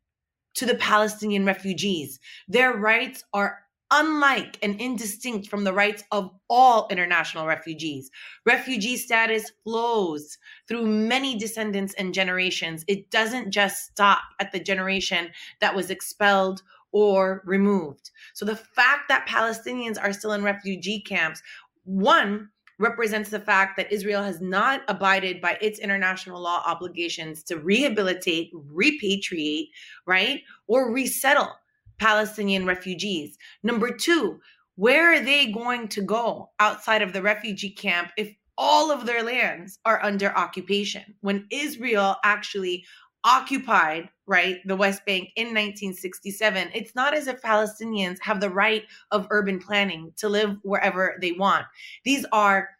to 0.54 0.64
the 0.64 0.76
Palestinian 0.76 1.44
refugees. 1.44 2.18
Their 2.48 2.72
rights 2.72 3.24
are 3.32 3.60
unlike 3.90 4.58
and 4.62 4.80
indistinct 4.80 5.48
from 5.48 5.64
the 5.64 5.72
rights 5.72 6.04
of 6.12 6.30
all 6.48 6.86
international 6.90 7.46
refugees. 7.46 8.10
Refugee 8.46 8.96
status 8.96 9.50
flows 9.64 10.38
through 10.68 10.86
many 10.86 11.36
descendants 11.36 11.94
and 11.94 12.14
generations. 12.14 12.84
It 12.88 13.10
doesn't 13.10 13.50
just 13.50 13.86
stop 13.86 14.22
at 14.38 14.52
the 14.52 14.60
generation 14.60 15.30
that 15.60 15.74
was 15.74 15.90
expelled 15.90 16.62
or 16.92 17.42
removed. 17.44 18.10
So 18.34 18.44
the 18.44 18.56
fact 18.56 19.08
that 19.08 19.28
Palestinians 19.28 20.02
are 20.02 20.12
still 20.12 20.32
in 20.32 20.42
refugee 20.42 21.00
camps, 21.00 21.42
one, 21.84 22.50
represents 22.78 23.28
the 23.28 23.38
fact 23.38 23.76
that 23.76 23.92
Israel 23.92 24.22
has 24.22 24.40
not 24.40 24.80
abided 24.88 25.40
by 25.40 25.58
its 25.60 25.78
international 25.78 26.40
law 26.40 26.62
obligations 26.66 27.42
to 27.44 27.58
rehabilitate, 27.58 28.50
repatriate, 28.54 29.68
right, 30.06 30.40
or 30.66 30.90
resettle 30.90 31.52
Palestinian 32.00 32.66
refugees? 32.66 33.36
Number 33.62 33.94
two, 33.94 34.40
where 34.76 35.12
are 35.12 35.20
they 35.20 35.52
going 35.52 35.88
to 35.88 36.02
go 36.02 36.50
outside 36.58 37.02
of 37.02 37.12
the 37.12 37.22
refugee 37.22 37.70
camp 37.70 38.10
if 38.16 38.34
all 38.56 38.90
of 38.90 39.06
their 39.06 39.22
lands 39.22 39.78
are 39.84 40.02
under 40.02 40.36
occupation? 40.36 41.14
When 41.20 41.46
Israel 41.50 42.16
actually 42.24 42.84
occupied 43.22 44.08
right 44.26 44.60
the 44.64 44.76
west 44.76 45.04
bank 45.04 45.28
in 45.36 45.48
1967 45.48 46.70
it's 46.72 46.94
not 46.94 47.12
as 47.12 47.26
if 47.26 47.42
palestinians 47.42 48.16
have 48.22 48.40
the 48.40 48.48
right 48.48 48.84
of 49.10 49.26
urban 49.28 49.58
planning 49.58 50.10
to 50.16 50.26
live 50.26 50.56
wherever 50.62 51.18
they 51.20 51.32
want 51.32 51.66
these 52.02 52.24
are 52.32 52.70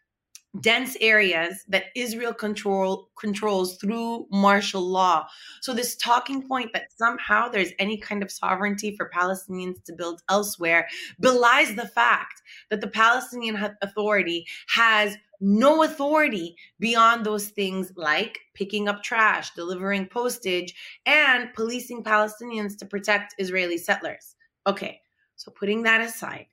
dense 0.59 0.97
areas 0.99 1.63
that 1.69 1.85
Israel 1.95 2.33
control 2.33 3.09
controls 3.17 3.77
through 3.77 4.27
martial 4.31 4.81
law. 4.81 5.25
So 5.61 5.73
this 5.73 5.95
talking 5.95 6.45
point 6.45 6.73
that 6.73 6.91
somehow 6.93 7.47
there's 7.47 7.71
any 7.79 7.97
kind 7.97 8.21
of 8.21 8.31
sovereignty 8.31 8.95
for 8.95 9.09
Palestinians 9.15 9.81
to 9.85 9.93
build 9.93 10.21
elsewhere 10.29 10.87
belies 11.19 11.75
the 11.75 11.87
fact 11.87 12.41
that 12.69 12.81
the 12.81 12.87
Palestinian 12.87 13.75
Authority 13.81 14.45
has 14.75 15.15
no 15.39 15.83
authority 15.83 16.55
beyond 16.79 17.25
those 17.25 17.47
things 17.47 17.91
like 17.95 18.39
picking 18.53 18.87
up 18.87 19.03
trash, 19.03 19.51
delivering 19.55 20.05
postage, 20.07 20.75
and 21.05 21.51
policing 21.53 22.03
Palestinians 22.03 22.77
to 22.77 22.85
protect 22.85 23.35
Israeli 23.39 23.77
settlers. 23.77 24.35
Okay, 24.67 25.01
so 25.35 25.51
putting 25.51 25.81
that 25.83 26.01
aside, 26.01 26.45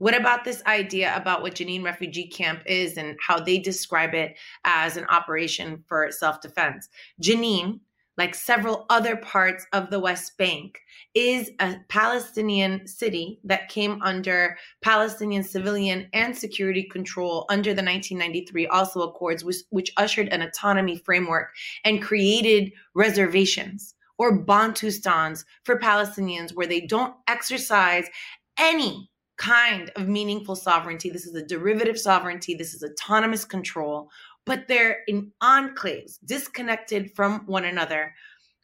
what 0.00 0.16
about 0.16 0.44
this 0.44 0.62
idea 0.64 1.14
about 1.14 1.42
what 1.42 1.56
Jenin 1.56 1.84
Refugee 1.84 2.26
Camp 2.26 2.62
is 2.64 2.96
and 2.96 3.18
how 3.20 3.38
they 3.38 3.58
describe 3.58 4.14
it 4.14 4.34
as 4.64 4.96
an 4.96 5.04
operation 5.10 5.84
for 5.86 6.10
self 6.10 6.40
defense? 6.40 6.88
Jenin, 7.22 7.80
like 8.16 8.34
several 8.34 8.86
other 8.88 9.14
parts 9.16 9.66
of 9.74 9.90
the 9.90 10.00
West 10.00 10.38
Bank, 10.38 10.80
is 11.14 11.50
a 11.60 11.76
Palestinian 11.90 12.86
city 12.86 13.40
that 13.44 13.68
came 13.68 14.00
under 14.00 14.56
Palestinian 14.82 15.42
civilian 15.42 16.08
and 16.14 16.34
security 16.34 16.84
control 16.84 17.44
under 17.50 17.74
the 17.74 17.82
1993 17.82 18.68
Oslo 18.68 19.10
Accords, 19.10 19.44
which, 19.44 19.56
which 19.68 19.92
ushered 19.98 20.28
an 20.28 20.40
autonomy 20.40 20.96
framework 20.96 21.50
and 21.84 22.02
created 22.02 22.72
reservations 22.94 23.94
or 24.16 24.42
Bantustans 24.46 25.44
for 25.64 25.78
Palestinians 25.78 26.54
where 26.54 26.66
they 26.66 26.80
don't 26.80 27.14
exercise 27.28 28.06
any 28.58 29.10
kind 29.40 29.90
of 29.96 30.06
meaningful 30.06 30.54
sovereignty. 30.54 31.08
This 31.08 31.26
is 31.26 31.34
a 31.34 31.44
derivative 31.44 31.98
sovereignty, 31.98 32.54
this 32.54 32.74
is 32.74 32.84
autonomous 32.84 33.44
control, 33.44 34.10
but 34.44 34.68
they're 34.68 34.98
in 35.08 35.32
enclaves, 35.42 36.18
disconnected 36.24 37.10
from 37.16 37.46
one 37.46 37.64
another, 37.64 38.14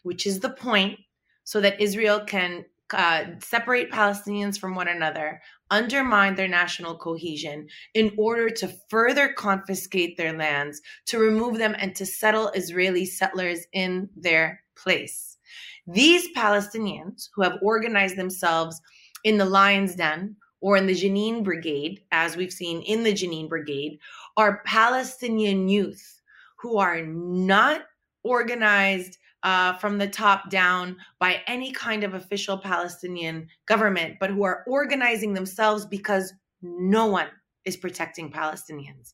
which 0.03 0.27
is 0.27 0.41
the 0.41 0.51
point, 0.51 0.99
so 1.45 1.63
that 1.63 1.81
Israel 1.81 2.21
can 2.21 2.67
uh, 2.93 3.25
separate 3.41 3.91
Palestinians 3.91 4.59
from 4.59 4.75
one 4.75 4.89
another, 4.89 5.41
undermine 5.71 6.35
their 6.35 6.47
national 6.47 6.97
cohesion 6.99 7.67
in 7.95 8.13
order 8.19 8.51
to 8.51 8.69
further 8.91 9.33
confiscate 9.33 10.19
their 10.19 10.37
lands, 10.37 10.83
to 11.07 11.19
remove 11.19 11.57
them, 11.57 11.75
and 11.79 11.97
to 11.97 12.05
settle 12.05 12.51
Israeli 12.51 13.07
settlers 13.07 13.61
in 13.73 14.11
their 14.15 14.61
place. 14.77 15.39
These 15.87 16.29
Palestinians 16.37 17.29
who 17.35 17.43
have 17.43 17.59
organized 17.63 18.17
themselves 18.17 18.79
in 19.25 19.39
the 19.39 19.47
Lion's 19.47 19.95
Den 19.95 20.37
or 20.61 20.77
in 20.77 20.87
the 20.87 20.95
Jenin 20.95 21.45
Brigade, 21.45 22.01
as 22.13 22.37
we've 22.37 22.53
seen 22.53 22.83
in 22.83 23.03
the 23.03 23.13
Jenin 23.13 23.49
Brigade, 23.49 23.99
are 24.37 24.63
Palestinian 24.65 25.69
youth 25.69 26.21
who 26.59 26.79
are 26.79 27.03
not 27.03 27.83
organized 28.25 29.19
uh, 29.43 29.75
from 29.75 29.99
the 29.99 30.09
top 30.09 30.51
down 30.51 30.97
by 31.21 31.41
any 31.47 31.71
kind 31.71 32.03
of 32.03 32.15
official 32.15 32.59
Palestinian 32.59 33.49
government, 33.67 34.17
but 34.19 34.31
who 34.31 34.43
are 34.43 34.65
organizing 34.67 35.35
themselves 35.35 35.87
because 35.87 36.33
no 36.63 37.07
one 37.07 37.29
is 37.65 37.77
protecting 37.77 38.31
Palestinians. 38.31 39.13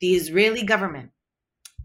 The 0.00 0.14
Israeli 0.14 0.62
government, 0.62 1.10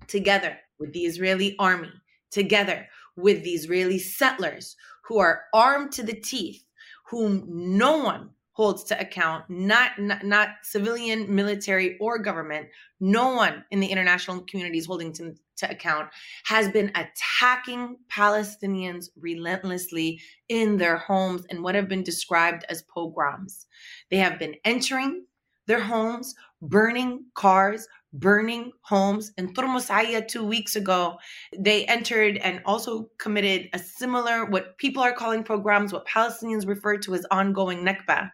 together 0.08 0.58
with 0.80 0.94
the 0.94 1.02
Israeli 1.06 1.56
army, 1.60 1.92
together 2.32 2.88
with 3.18 3.44
the 3.44 3.52
Israeli 3.52 4.00
settlers 4.00 4.76
who 5.06 5.20
are 5.20 5.44
armed 5.54 5.92
to 5.94 6.04
the 6.04 6.14
teeth, 6.14 6.64
whom 7.08 7.44
no 7.48 7.98
one 7.98 8.30
holds 8.60 8.84
to 8.84 9.00
account, 9.00 9.46
not, 9.48 9.98
not, 9.98 10.22
not 10.26 10.50
civilian, 10.64 11.34
military, 11.34 11.98
or 12.00 12.20
government, 12.20 12.68
no 13.00 13.34
one 13.34 13.64
in 13.72 13.80
the 13.80 13.88
international 13.88 14.42
community 14.42 14.78
is 14.78 14.86
holding 14.86 15.14
to, 15.14 15.34
to 15.56 15.72
account, 15.72 16.10
has 16.44 16.68
been 16.68 16.92
attacking 16.94 17.96
Palestinians 18.12 19.12
relentlessly 19.18 20.20
in 20.50 20.76
their 20.76 20.98
homes 20.98 21.46
and 21.50 21.64
what 21.64 21.74
have 21.74 21.88
been 21.88 22.04
described 22.04 22.66
as 22.68 22.82
pogroms. 22.82 23.66
They 24.12 24.18
have 24.18 24.38
been 24.38 24.56
entering 24.66 25.24
their 25.66 25.80
homes, 25.80 26.36
burning 26.62 27.28
cars, 27.36 27.88
burning 28.14 28.72
homes. 28.82 29.32
In 29.38 29.54
Turmus 29.54 29.90
Ayya 29.90 30.28
two 30.28 30.44
weeks 30.44 30.76
ago, 30.76 31.18
they 31.58 31.86
entered 31.86 32.38
and 32.38 32.62
also 32.66 33.10
committed 33.18 33.70
a 33.74 33.80
similar, 33.80 34.46
what 34.46 34.78
people 34.78 35.04
are 35.04 35.14
calling 35.14 35.44
pogroms, 35.44 35.94
what 35.94 36.08
Palestinians 36.08 36.68
refer 36.68 36.98
to 36.98 37.14
as 37.14 37.26
ongoing 37.32 37.86
Nakba. 37.86 38.32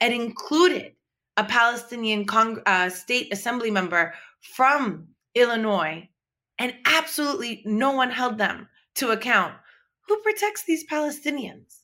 It 0.00 0.12
included 0.12 0.92
a 1.36 1.44
Palestinian 1.44 2.26
Cong- 2.26 2.62
uh, 2.66 2.90
state 2.90 3.32
assembly 3.32 3.70
member 3.70 4.14
from 4.40 5.08
Illinois, 5.34 6.08
and 6.58 6.74
absolutely 6.86 7.62
no 7.64 7.92
one 7.92 8.10
held 8.10 8.38
them 8.38 8.68
to 8.96 9.10
account. 9.10 9.54
Who 10.06 10.20
protects 10.22 10.64
these 10.64 10.86
Palestinians? 10.86 11.80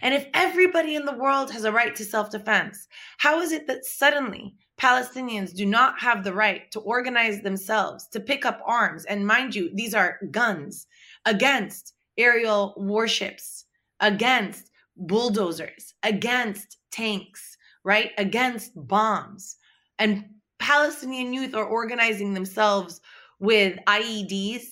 And 0.00 0.14
if 0.14 0.26
everybody 0.32 0.94
in 0.94 1.04
the 1.04 1.16
world 1.16 1.50
has 1.50 1.64
a 1.64 1.72
right 1.72 1.94
to 1.96 2.04
self 2.04 2.30
defense, 2.30 2.88
how 3.18 3.40
is 3.40 3.52
it 3.52 3.66
that 3.66 3.84
suddenly 3.84 4.54
Palestinians 4.80 5.54
do 5.54 5.64
not 5.64 5.98
have 6.00 6.22
the 6.22 6.34
right 6.34 6.70
to 6.70 6.80
organize 6.80 7.40
themselves, 7.40 8.06
to 8.08 8.20
pick 8.20 8.44
up 8.44 8.60
arms. 8.66 9.04
And 9.06 9.26
mind 9.26 9.54
you, 9.54 9.70
these 9.72 9.94
are 9.94 10.18
guns 10.30 10.86
against 11.24 11.94
aerial 12.18 12.74
warships, 12.76 13.64
against 14.00 14.70
bulldozers, 14.96 15.94
against 16.02 16.78
tanks, 16.90 17.56
right? 17.84 18.12
Against 18.18 18.72
bombs. 18.74 19.56
And 19.98 20.26
Palestinian 20.58 21.32
youth 21.32 21.54
are 21.54 21.64
organizing 21.64 22.34
themselves 22.34 23.00
with 23.38 23.78
IEDs 23.86 24.64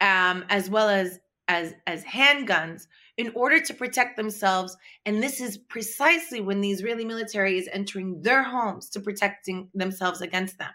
um, 0.00 0.44
as 0.48 0.68
well 0.68 0.88
as, 0.88 1.18
as, 1.48 1.74
as 1.86 2.04
handguns 2.04 2.86
in 3.16 3.32
order 3.34 3.60
to 3.60 3.74
protect 3.74 4.16
themselves. 4.16 4.76
And 5.04 5.22
this 5.22 5.40
is 5.40 5.58
precisely 5.58 6.40
when 6.40 6.60
the 6.60 6.70
Israeli 6.70 7.04
military 7.04 7.58
is 7.58 7.68
entering 7.72 8.22
their 8.22 8.42
homes 8.42 8.88
to 8.90 9.00
protecting 9.00 9.68
themselves 9.74 10.20
against 10.20 10.58
them. 10.58 10.72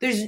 There's 0.00 0.22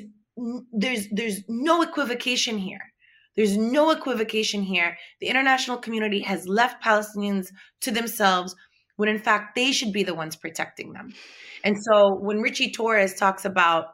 there's 0.72 1.09
there's 1.11 1.42
no 1.48 1.83
equivocation 1.83 2.59
here. 2.59 2.92
There's 3.37 3.57
no 3.57 3.90
equivocation 3.90 4.62
here. 4.62 4.96
The 5.20 5.26
international 5.26 5.78
community 5.78 6.20
has 6.20 6.46
left 6.48 6.83
Palestinians 6.83 7.48
to 7.80 7.90
themselves 7.90 8.54
when 8.96 9.09
in 9.09 9.18
fact 9.18 9.54
they 9.54 9.72
should 9.72 9.92
be 9.92 10.04
the 10.04 10.14
ones 10.14 10.37
protecting 10.37 10.92
them. 10.92 11.12
And 11.64 11.76
so 11.83 12.14
when 12.14 12.40
Richie 12.40 12.70
Torres 12.70 13.14
talks 13.14 13.44
about 13.44 13.87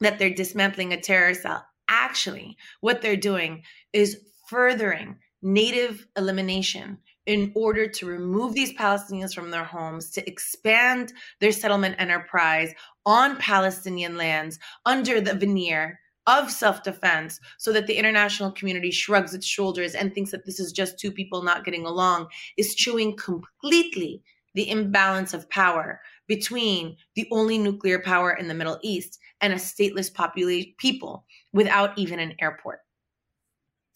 that 0.00 0.18
they're 0.18 0.34
dismantling 0.34 0.92
a 0.92 1.00
terror 1.00 1.34
cell, 1.34 1.64
actually 1.88 2.56
what 2.80 3.00
they're 3.00 3.16
doing 3.16 3.62
is 3.92 4.20
furthering 4.48 5.16
native 5.42 6.06
elimination 6.16 6.98
in 7.26 7.52
order 7.54 7.86
to 7.86 8.06
remove 8.06 8.54
these 8.54 8.72
Palestinians 8.72 9.34
from 9.34 9.50
their 9.50 9.64
homes, 9.64 10.10
to 10.10 10.28
expand 10.28 11.12
their 11.40 11.52
settlement 11.52 11.94
enterprise 11.98 12.72
on 13.06 13.36
Palestinian 13.36 14.16
lands 14.16 14.58
under 14.86 15.20
the 15.20 15.34
veneer 15.34 16.00
of 16.26 16.50
self 16.50 16.82
defense 16.82 17.40
so 17.58 17.72
that 17.72 17.86
the 17.86 17.96
international 17.96 18.52
community 18.52 18.90
shrugs 18.90 19.34
its 19.34 19.46
shoulders 19.46 19.94
and 19.94 20.14
thinks 20.14 20.30
that 20.30 20.44
this 20.44 20.60
is 20.60 20.72
just 20.72 20.98
two 20.98 21.10
people 21.10 21.42
not 21.42 21.64
getting 21.64 21.86
along, 21.86 22.28
is 22.56 22.74
chewing 22.74 23.16
completely 23.16 24.22
the 24.54 24.68
imbalance 24.68 25.32
of 25.32 25.48
power 25.50 26.00
between 26.26 26.96
the 27.14 27.26
only 27.30 27.58
nuclear 27.58 28.00
power 28.00 28.32
in 28.32 28.48
the 28.48 28.54
Middle 28.54 28.78
East 28.82 29.18
and 29.40 29.52
a 29.52 29.56
stateless 29.56 30.12
population 30.12 30.74
people 30.78 31.24
without 31.52 31.96
even 31.98 32.18
an 32.18 32.34
airport. 32.40 32.80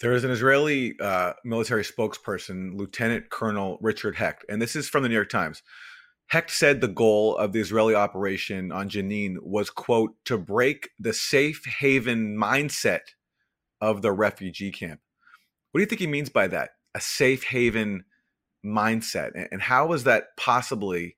There 0.00 0.12
is 0.12 0.24
an 0.24 0.30
Israeli 0.30 0.98
uh, 1.00 1.35
military 1.44 1.85
spokesperson, 1.85 2.76
Lieutenant 2.76 3.30
Colonel 3.30 3.78
Richard 3.80 4.16
Hecht, 4.16 4.44
and 4.48 4.61
this 4.61 4.74
is 4.74 4.88
from 4.88 5.02
the 5.02 5.09
New 5.09 5.14
York 5.14 5.30
Times. 5.30 5.62
Hecht 6.28 6.50
said 6.50 6.80
the 6.80 6.88
goal 6.88 7.37
of 7.37 7.52
the 7.52 7.61
Israeli 7.61 7.94
operation 7.94 8.72
on 8.72 8.88
Jenin 8.88 9.37
was, 9.40 9.70
quote, 9.70 10.12
to 10.24 10.38
break 10.38 10.90
the 10.98 11.12
safe 11.12 11.64
haven 11.78 12.37
mindset 12.37 13.00
of 13.80 14.02
the 14.02 14.11
refugee 14.11 14.72
camp. 14.72 15.00
What 15.70 15.78
do 15.78 15.83
you 15.83 15.87
think 15.87 16.00
he 16.00 16.07
means 16.07 16.30
by 16.30 16.48
that? 16.48 16.70
A 16.94 17.00
safe 17.00 17.44
haven 17.44 18.04
mindset. 18.64 19.48
And 19.52 19.62
how 19.62 19.92
is 19.92 20.04
that 20.04 20.28
possibly 20.37 21.16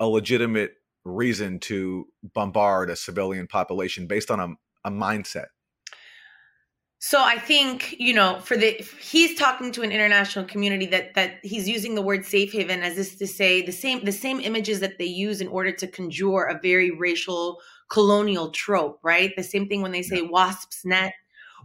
a 0.00 0.06
legitimate 0.06 0.72
reason 1.04 1.58
to 1.60 2.06
bombard 2.34 2.90
a 2.90 2.96
civilian 2.96 3.46
population 3.46 4.06
based 4.06 4.30
on 4.30 4.40
a, 4.40 4.48
a 4.88 4.90
mindset? 4.90 5.46
So 7.02 7.24
I 7.24 7.38
think 7.38 7.96
you 7.98 8.12
know 8.12 8.40
for 8.40 8.58
the 8.58 8.72
he's 9.00 9.34
talking 9.38 9.72
to 9.72 9.82
an 9.82 9.90
international 9.90 10.44
community 10.44 10.84
that 10.86 11.14
that 11.14 11.38
he's 11.42 11.66
using 11.66 11.94
the 11.94 12.02
word 12.02 12.26
safe 12.26 12.52
haven 12.52 12.82
as 12.82 12.96
this 12.96 13.16
to 13.16 13.26
say 13.26 13.62
the 13.62 13.72
same 13.72 14.04
the 14.04 14.12
same 14.12 14.38
images 14.38 14.80
that 14.80 14.98
they 14.98 15.06
use 15.06 15.40
in 15.40 15.48
order 15.48 15.72
to 15.72 15.86
conjure 15.86 16.44
a 16.44 16.60
very 16.60 16.90
racial 16.90 17.58
colonial 17.88 18.50
trope, 18.50 19.00
right? 19.02 19.34
The 19.34 19.42
same 19.42 19.66
thing 19.66 19.80
when 19.80 19.92
they 19.92 20.02
say 20.02 20.20
wasp's 20.20 20.84
net 20.84 21.14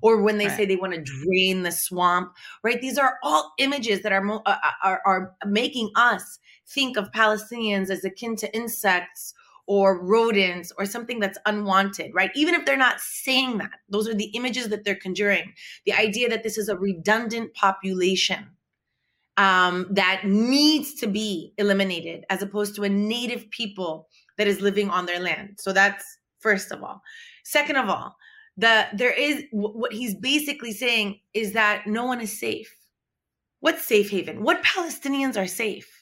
or 0.02 0.22
when 0.22 0.38
they 0.38 0.48
right. 0.48 0.56
say 0.56 0.66
they 0.66 0.78
want 0.78 0.94
to 0.94 1.02
drain 1.02 1.64
the 1.64 1.72
swamp, 1.72 2.34
right? 2.64 2.80
These 2.80 2.98
are 2.98 3.18
all 3.22 3.54
images 3.58 4.04
that 4.04 4.14
are, 4.14 4.42
uh, 4.46 4.56
are 4.84 5.02
are 5.06 5.36
making 5.46 5.92
us 5.98 6.40
think 6.66 6.96
of 6.96 7.12
Palestinians 7.12 7.90
as 7.90 8.06
akin 8.06 8.38
to 8.38 8.56
insects 8.56 9.34
or 9.68 10.00
rodents 10.00 10.72
or 10.78 10.86
something 10.86 11.20
that's 11.20 11.38
unwanted, 11.46 12.14
right? 12.14 12.32
Even 12.36 12.54
if 12.54 12.66
they're 12.66 12.78
not 12.78 13.00
saying 13.00 13.58
that, 13.58 13.80
those 13.90 14.08
are 14.08 14.14
the 14.14 14.32
images 14.36 14.70
that 14.70 14.84
they're 14.84 14.96
conjuring. 14.96 15.54
The 15.86 15.94
idea 15.94 16.30
that 16.30 16.44
this 16.44 16.58
is 16.58 16.70
a 16.70 16.78
redundant 16.78 17.54
population 17.54 18.50
um, 19.38 19.88
that 19.92 20.22
needs 20.26 20.94
to 20.96 21.08
be 21.08 21.54
eliminated 21.58 22.26
as 22.30 22.42
opposed 22.42 22.76
to 22.76 22.84
a 22.84 22.90
native 22.90 23.50
people 23.50 24.08
that 24.38 24.48
is 24.48 24.62
living 24.62 24.90
on 24.90 25.06
their 25.06 25.20
land. 25.20 25.58
So 25.60 25.74
that's 25.74 26.18
first 26.40 26.72
of 26.72 26.84
all. 26.84 27.02
Second 27.44 27.78
of 27.78 27.90
all, 27.90 28.16
the 28.58 28.88
there 28.94 29.12
is 29.12 29.44
what 29.52 29.92
he's 29.92 30.16
basically 30.16 30.72
saying 30.72 31.20
is 31.34 31.54
that 31.54 31.88
no 31.88 32.06
one 32.06 32.22
is 32.22 32.40
safe. 32.40 32.74
What's 33.60 33.86
safe 33.86 34.10
haven? 34.10 34.44
What 34.44 34.64
Palestinians 34.64 35.38
are 35.38 35.48
safe? 35.48 35.95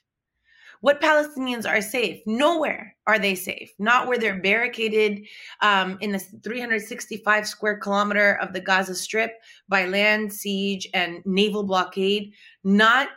What 0.83 0.99
Palestinians 0.99 1.65
are 1.65 1.81
safe? 1.81 2.21
Nowhere 2.25 2.93
are 3.07 3.17
they 3.17 3.35
safe. 3.35 3.71
Not 3.79 4.05
where 4.05 4.17
they're 4.17 4.41
barricaded 4.41 5.25
um, 5.61 5.97
in 6.01 6.11
the 6.11 6.19
365 6.19 7.47
square 7.47 7.77
kilometer 7.77 8.37
of 8.41 8.51
the 8.51 8.59
Gaza 8.59 8.93
Strip 8.93 9.31
by 9.69 9.85
land 9.85 10.33
siege 10.33 10.85
and 10.93 11.25
naval 11.25 11.63
blockade. 11.63 12.33
Not 12.65 13.07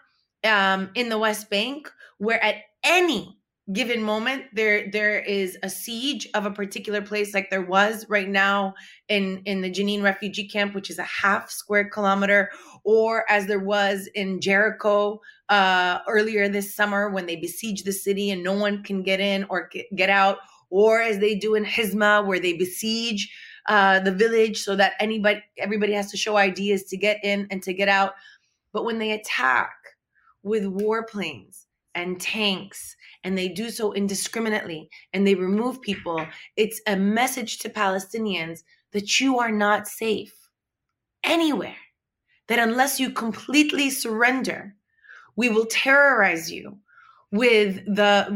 um, 0.45 0.91
in 0.95 1.09
the 1.09 1.19
West 1.19 1.51
Bank, 1.51 1.91
where 2.19 2.41
at 2.41 2.55
any 2.85 3.37
given 3.73 4.01
moment 4.01 4.45
there 4.53 4.89
there 4.93 5.19
is 5.19 5.59
a 5.65 5.69
siege 5.69 6.29
of 6.35 6.47
a 6.47 6.51
particular 6.51 7.03
place 7.03 7.35
like 7.35 7.51
there 7.51 7.65
was 7.65 8.07
right 8.09 8.29
now 8.29 8.75
in 9.09 9.43
in 9.45 9.61
the 9.61 9.71
Jenin 9.71 10.05
refugee 10.05 10.47
camp 10.47 10.75
which 10.75 10.89
is 10.89 10.99
a 10.99 11.03
half 11.03 11.51
square 11.51 11.89
kilometer 11.89 12.51
or 12.85 13.25
as 13.29 13.47
there 13.47 13.59
was 13.59 14.09
in 14.15 14.41
Jericho 14.41 15.21
uh 15.49 15.99
earlier 16.09 16.49
this 16.49 16.75
summer 16.75 17.11
when 17.11 17.27
they 17.27 17.35
besiege 17.35 17.83
the 17.83 17.93
city 17.93 18.31
and 18.31 18.45
no 18.45 18.53
one 18.53 18.85
can 18.85 19.03
get 19.03 19.19
in 19.19 19.45
or 19.51 19.69
get 19.97 20.11
out 20.11 20.39
or 20.71 21.01
as 21.01 21.19
they 21.19 21.35
do 21.35 21.57
in 21.57 21.65
Hizma 21.65 22.25
where 22.25 22.39
they 22.39 22.57
besiege 22.57 23.35
uh 23.69 23.99
the 23.99 24.13
village 24.13 24.63
so 24.63 24.77
that 24.77 24.93
anybody 25.01 25.43
everybody 25.59 25.93
has 25.93 26.09
to 26.13 26.17
show 26.17 26.37
ideas 26.37 26.85
to 26.85 26.97
get 26.97 27.19
in 27.25 27.49
and 27.51 27.65
to 27.65 27.73
get 27.73 27.89
out. 27.89 28.15
But 28.73 28.85
when 28.85 28.99
they 28.99 29.11
attack 29.11 29.75
with 30.45 30.63
warplanes 30.63 31.66
and 31.97 32.21
tanks 32.21 32.95
and 33.25 33.37
they 33.37 33.49
do 33.49 33.71
so 33.71 33.93
indiscriminately 33.93 34.89
and 35.13 35.27
they 35.27 35.35
remove 35.35 35.81
people, 35.81 36.25
it's 36.57 36.81
a 36.87 36.95
message 36.95 37.59
to 37.59 37.71
Palestinians 37.71 38.63
that 38.93 39.19
you 39.19 39.41
are 39.41 39.51
not 39.51 39.89
safe 39.89 40.49
anywhere. 41.25 41.77
That 42.49 42.61
unless 42.61 43.01
you 43.01 43.11
completely 43.11 43.91
surrender, 43.91 44.77
we 45.35 45.49
will 45.49 45.67
terrorize 45.67 46.53
you 46.53 46.79
with 47.33 47.85
the, 47.87 48.29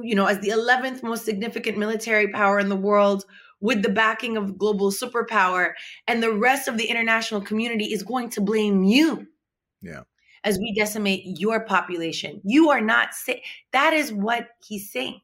you 0.00 0.14
know, 0.14 0.26
as 0.26 0.38
the 0.38 0.50
11th 0.50 1.02
most 1.02 1.24
significant 1.24 1.76
military 1.76 2.28
power 2.28 2.60
in 2.60 2.68
the 2.68 2.76
world, 2.76 3.24
with 3.60 3.82
the 3.82 3.88
backing 3.88 4.36
of 4.36 4.58
global 4.58 4.92
superpower, 4.92 5.72
and 6.06 6.22
the 6.22 6.32
rest 6.32 6.68
of 6.68 6.76
the 6.76 6.84
international 6.84 7.40
community 7.40 7.86
is 7.86 8.02
going 8.04 8.28
to 8.30 8.40
blame 8.40 8.84
you. 8.84 9.26
Yeah 9.82 10.02
as 10.46 10.58
we 10.58 10.72
decimate 10.72 11.24
your 11.40 11.60
population. 11.60 12.40
You 12.44 12.70
are 12.70 12.80
not 12.80 13.12
sick. 13.12 13.42
That 13.72 13.92
is 13.92 14.12
what 14.12 14.46
he's 14.64 14.90
saying. 14.90 15.20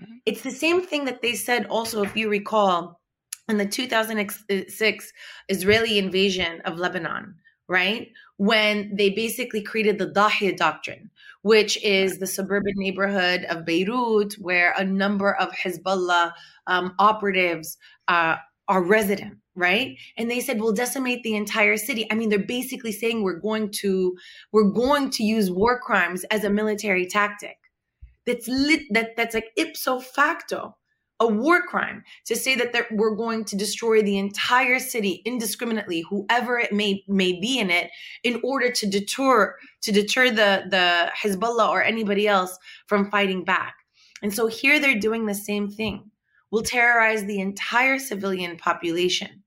Mm-hmm. 0.00 0.14
It's 0.24 0.40
the 0.40 0.50
same 0.50 0.80
thing 0.80 1.04
that 1.04 1.20
they 1.20 1.34
said 1.34 1.66
also, 1.66 2.02
if 2.02 2.16
you 2.16 2.30
recall, 2.30 2.98
in 3.46 3.58
the 3.58 3.66
2006 3.66 5.12
Israeli 5.50 5.98
invasion 5.98 6.62
of 6.62 6.78
Lebanon, 6.78 7.34
right? 7.68 8.08
When 8.38 8.96
they 8.96 9.10
basically 9.10 9.60
created 9.60 9.98
the 9.98 10.10
Dahiya 10.10 10.56
doctrine, 10.56 11.10
which 11.42 11.80
is 11.84 12.18
the 12.18 12.26
suburban 12.26 12.72
neighborhood 12.76 13.44
of 13.50 13.66
Beirut, 13.66 14.32
where 14.38 14.72
a 14.78 14.84
number 14.84 15.34
of 15.34 15.52
Hezbollah 15.52 16.32
um, 16.66 16.94
operatives 16.98 17.76
uh, 18.08 18.36
are 18.66 18.82
resident 18.82 19.36
right? 19.56 19.96
And 20.16 20.30
they 20.30 20.40
said 20.40 20.60
we'll 20.60 20.72
decimate 20.72 21.22
the 21.22 21.36
entire 21.36 21.76
city. 21.76 22.06
I 22.10 22.14
mean 22.14 22.28
they're 22.28 22.38
basically 22.38 22.92
saying 22.92 23.22
we're 23.22 23.40
going 23.40 23.70
to 23.82 24.16
we're 24.52 24.70
going 24.70 25.10
to 25.10 25.24
use 25.24 25.50
war 25.50 25.78
crimes 25.80 26.24
as 26.24 26.44
a 26.44 26.50
military 26.50 27.06
tactic. 27.06 27.58
That's 28.26 28.48
lit 28.48 28.82
that 28.90 29.16
that's 29.16 29.34
like 29.34 29.50
ipso 29.56 30.00
facto 30.00 30.76
a 31.20 31.26
war 31.26 31.62
crime 31.62 32.02
to 32.26 32.34
say 32.34 32.56
that 32.56 32.74
we're 32.90 33.14
going 33.14 33.44
to 33.44 33.56
destroy 33.56 34.02
the 34.02 34.18
entire 34.18 34.80
city 34.80 35.22
indiscriminately 35.24 36.00
whoever 36.10 36.58
it 36.58 36.72
may 36.72 37.04
may 37.06 37.32
be 37.40 37.58
in 37.58 37.70
it 37.70 37.90
in 38.24 38.40
order 38.42 38.70
to 38.70 38.86
deter 38.86 39.56
to 39.82 39.92
deter 39.92 40.30
the 40.30 40.64
the 40.70 41.10
hezbollah 41.16 41.68
or 41.68 41.82
anybody 41.82 42.26
else 42.26 42.58
from 42.86 43.10
fighting 43.10 43.44
back. 43.44 43.74
And 44.22 44.34
so 44.34 44.46
here 44.48 44.80
they're 44.80 44.98
doing 44.98 45.26
the 45.26 45.34
same 45.34 45.70
thing. 45.70 46.10
Will 46.50 46.62
terrorize 46.62 47.24
the 47.24 47.40
entire 47.40 47.98
civilian 47.98 48.56
population 48.56 49.43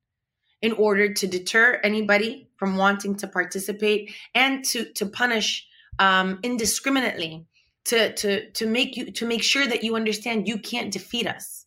in 0.62 0.72
order 0.74 1.14
to 1.14 1.28
deter 1.28 1.80
anybody 1.84 2.50
from 2.56 2.78
wanting 2.78 3.16
to 3.16 3.28
participate 3.28 4.14
and 4.34 4.64
to 4.66 4.86
to 4.94 5.06
punish 5.06 5.68
um, 6.00 6.40
indiscriminately 6.44 7.46
to 7.86 8.14
to 8.14 8.50
to 8.52 8.68
make 8.68 8.98
you 8.98 9.12
to 9.12 9.26
make 9.26 9.44
sure 9.44 9.66
that 9.68 9.84
you 9.84 9.96
understand 9.96 10.48
you 10.48 10.58
can't 10.58 10.92
defeat 10.92 11.28
us. 11.28 11.66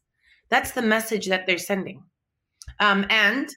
That's 0.49 0.73
the 0.73 0.83
message 0.83 1.27
that 1.27 1.47
they're 1.47 1.59
sending. 1.59 2.03
Um, 2.79 3.07
and 3.11 3.49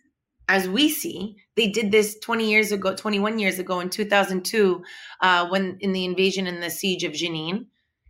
as 0.50 0.68
we 0.68 0.90
see 0.90 1.38
they 1.56 1.70
did 1.70 1.92
this 1.92 2.18
20 2.20 2.50
years 2.50 2.72
ago 2.72 2.96
21 2.96 3.40
years 3.40 3.60
ago 3.60 3.80
in 3.80 3.90
2002 3.90 4.84
uh, 5.22 5.48
when 5.48 5.78
in 5.80 5.94
the 5.94 6.06
invasion 6.06 6.48
and 6.48 6.62
the 6.62 6.70
siege 6.70 7.04
of 7.04 7.14
jenin. 7.14 7.68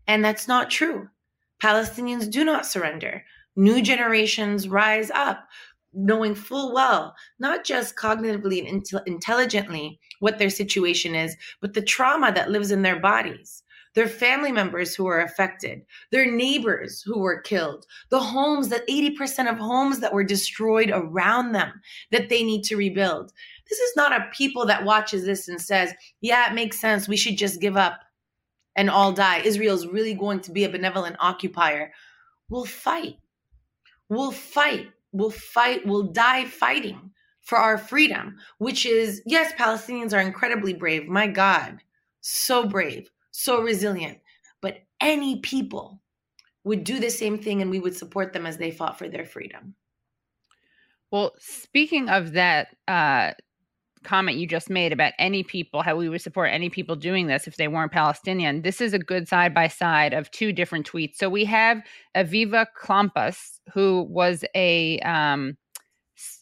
And 0.08 0.24
that's 0.24 0.48
not 0.48 0.70
true. 0.70 1.10
Palestinians 1.62 2.30
do 2.30 2.44
not 2.44 2.66
surrender. 2.66 3.24
New 3.56 3.82
generations 3.82 4.68
rise 4.68 5.12
up 5.12 5.48
knowing 5.94 6.36
full 6.36 6.74
well, 6.74 7.16
not 7.40 7.64
just 7.64 7.96
cognitively 7.96 8.68
and 8.68 8.84
intelligently 9.06 10.00
what 10.20 10.40
their 10.40 10.50
situation 10.50 11.16
is, 11.16 11.36
but 11.62 11.74
the 11.74 11.82
trauma 11.82 12.32
that 12.32 12.52
lives 12.52 12.72
in 12.72 12.82
their 12.82 13.00
bodies, 13.00 13.64
their 13.96 14.08
family 14.08 14.52
members 14.52 14.96
who 14.96 15.06
are 15.08 15.22
affected, 15.22 15.82
their 16.12 16.30
neighbors 16.30 17.02
who 17.02 17.20
were 17.20 17.42
killed, 17.42 17.86
the 18.10 18.20
homes 18.20 18.70
that 18.70 18.88
80% 18.88 19.52
of 19.52 19.58
homes 19.58 20.00
that 20.00 20.14
were 20.14 20.24
destroyed 20.24 20.92
around 20.94 21.52
them 21.52 21.72
that 22.12 22.30
they 22.30 22.44
need 22.44 22.64
to 22.64 22.78
rebuild. 22.78 23.32
This 23.70 23.80
is 23.80 23.96
not 23.96 24.12
a 24.12 24.30
people 24.34 24.66
that 24.66 24.86
watches 24.86 25.26
this 25.26 25.48
and 25.48 25.62
says, 25.62 25.94
yeah, 26.22 26.50
it 26.50 26.56
makes 26.56 26.80
sense. 26.80 27.08
We 27.08 27.18
should 27.18 27.38
just 27.38 27.62
give 27.62 27.78
up 27.78 28.02
and 28.76 28.90
all 28.90 29.12
die. 29.12 29.40
Israel's 29.40 29.88
really 29.88 30.14
going 30.14 30.40
to 30.42 30.52
be 30.52 30.64
a 30.64 30.70
benevolent 30.70 31.18
occupier. 31.20 31.92
We'll 32.50 32.66
fight. 32.66 33.18
We'll 34.10 34.32
fight 34.32 34.88
will 35.14 35.32
fight, 35.32 35.86
will 35.86 36.04
die 36.04 36.46
fighting 36.46 37.12
for 37.40 37.58
our 37.58 37.78
freedom, 37.78 38.36
which 38.58 38.86
is, 38.86 39.22
yes, 39.26 39.54
Palestinians 39.54 40.14
are 40.14 40.22
incredibly 40.22 40.74
brave. 40.74 41.08
My 41.08 41.28
God, 41.28 41.78
so 42.22 42.68
brave, 42.68 43.10
so 43.32 43.62
resilient. 43.62 44.20
But 44.62 44.80
any 45.00 45.40
people 45.40 46.02
would 46.64 46.84
do 46.84 47.00
the 47.00 47.10
same 47.10 47.38
thing 47.38 47.62
and 47.62 47.70
we 47.70 47.80
would 47.80 47.96
support 47.96 48.34
them 48.34 48.46
as 48.46 48.58
they 48.58 48.72
fought 48.72 48.98
for 48.98 49.08
their 49.08 49.26
freedom. 49.26 49.76
Well, 51.12 51.34
speaking 51.38 52.10
of 52.10 52.32
that, 52.34 52.70
uh, 52.88 53.34
comment 54.04 54.38
you 54.38 54.48
just 54.48 54.70
made 54.70 54.92
about 54.92 55.14
any 55.20 55.44
people, 55.44 55.82
how 55.82 55.96
we 55.96 56.10
would 56.10 56.22
support 56.22 56.52
any 56.52 56.70
people 56.70 56.96
doing 56.96 57.28
this 57.28 57.48
if 57.48 57.58
they 57.58 57.68
weren't 57.68 57.92
Palestinian. 57.92 58.62
This 58.62 58.82
is 58.82 58.94
a 58.94 59.00
good 59.00 59.28
side 59.28 59.54
by 59.54 59.68
side 59.68 60.14
of 60.14 60.30
two 60.32 60.52
different 60.52 60.90
tweets. 60.90 61.16
So 61.16 61.30
we 61.30 61.46
have 61.46 61.82
Aviva 62.16 62.68
Klompas, 62.80 63.60
who 63.74 64.04
was 64.10 64.44
a 64.56 65.00
um, 65.00 65.58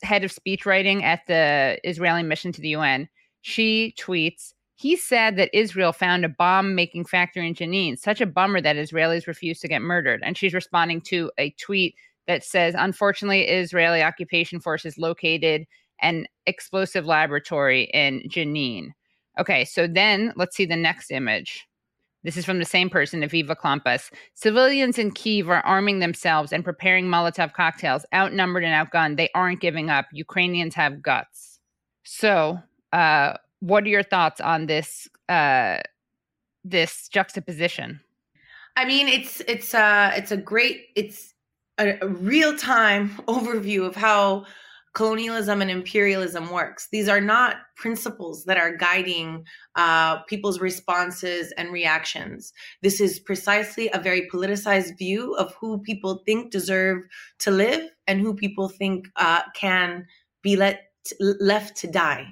head 0.03 0.23
of 0.23 0.31
speech 0.31 0.65
writing 0.65 1.03
at 1.03 1.25
the 1.27 1.79
Israeli 1.83 2.23
mission 2.23 2.51
to 2.51 2.61
the 2.61 2.69
UN. 2.69 3.07
She 3.41 3.95
tweets, 3.99 4.53
he 4.75 4.95
said 4.95 5.37
that 5.37 5.49
Israel 5.53 5.93
found 5.93 6.25
a 6.25 6.29
bomb 6.29 6.75
making 6.75 7.05
factory 7.05 7.47
in 7.47 7.53
Jenin. 7.53 7.97
Such 7.97 8.21
a 8.21 8.25
bummer 8.25 8.61
that 8.61 8.75
Israelis 8.75 9.27
refuse 9.27 9.59
to 9.59 9.67
get 9.67 9.81
murdered. 9.81 10.21
And 10.23 10.37
she's 10.37 10.53
responding 10.53 11.01
to 11.01 11.31
a 11.37 11.51
tweet 11.51 11.95
that 12.27 12.43
says, 12.43 12.75
unfortunately, 12.77 13.47
Israeli 13.47 14.01
occupation 14.01 14.59
forces 14.59 14.97
located 14.97 15.65
an 16.01 16.25
explosive 16.45 17.05
laboratory 17.05 17.83
in 17.93 18.23
Jenin. 18.27 18.89
Okay, 19.39 19.65
so 19.65 19.87
then 19.87 20.33
let's 20.35 20.55
see 20.55 20.65
the 20.65 20.75
next 20.75 21.11
image. 21.11 21.67
This 22.23 22.37
is 22.37 22.45
from 22.45 22.59
the 22.59 22.65
same 22.65 22.89
person, 22.89 23.21
Aviva 23.21 23.55
Klompas. 23.55 24.11
Civilians 24.35 24.99
in 24.99 25.11
Kiev 25.11 25.49
are 25.49 25.65
arming 25.65 25.99
themselves 25.99 26.53
and 26.53 26.63
preparing 26.63 27.05
Molotov 27.07 27.53
cocktails. 27.53 28.05
Outnumbered 28.13 28.63
and 28.63 28.87
outgunned, 28.87 29.17
they 29.17 29.29
aren't 29.33 29.59
giving 29.59 29.89
up. 29.89 30.05
Ukrainians 30.13 30.75
have 30.75 31.01
guts. 31.01 31.59
So, 32.03 32.59
uh, 32.93 33.37
what 33.59 33.83
are 33.85 33.89
your 33.89 34.03
thoughts 34.03 34.39
on 34.39 34.67
this 34.67 35.07
uh, 35.29 35.77
this 36.63 37.07
juxtaposition? 37.09 37.99
I 38.75 38.85
mean, 38.85 39.07
it's 39.07 39.41
it's 39.41 39.73
uh 39.73 40.11
it's 40.15 40.31
a 40.31 40.37
great 40.37 40.87
it's 40.95 41.33
a, 41.77 41.97
a 42.01 42.07
real 42.07 42.55
time 42.55 43.09
overview 43.27 43.85
of 43.85 43.95
how 43.95 44.45
colonialism 44.93 45.61
and 45.61 45.71
imperialism 45.71 46.51
works. 46.51 46.87
These 46.91 47.07
are 47.07 47.21
not 47.21 47.57
principles 47.75 48.43
that 48.45 48.57
are 48.57 48.75
guiding 48.75 49.45
uh, 49.75 50.21
people's 50.23 50.59
responses 50.59 51.53
and 51.57 51.71
reactions. 51.71 52.51
This 52.81 52.99
is 52.99 53.19
precisely 53.19 53.89
a 53.93 53.99
very 53.99 54.27
politicized 54.29 54.97
view 54.97 55.33
of 55.35 55.53
who 55.59 55.79
people 55.79 56.21
think 56.25 56.51
deserve 56.51 57.03
to 57.39 57.51
live 57.51 57.89
and 58.07 58.19
who 58.19 58.33
people 58.33 58.67
think 58.67 59.07
uh, 59.15 59.43
can 59.55 60.05
be 60.41 60.55
let 60.55 60.81
left 61.19 61.77
to 61.77 61.87
die. 61.87 62.27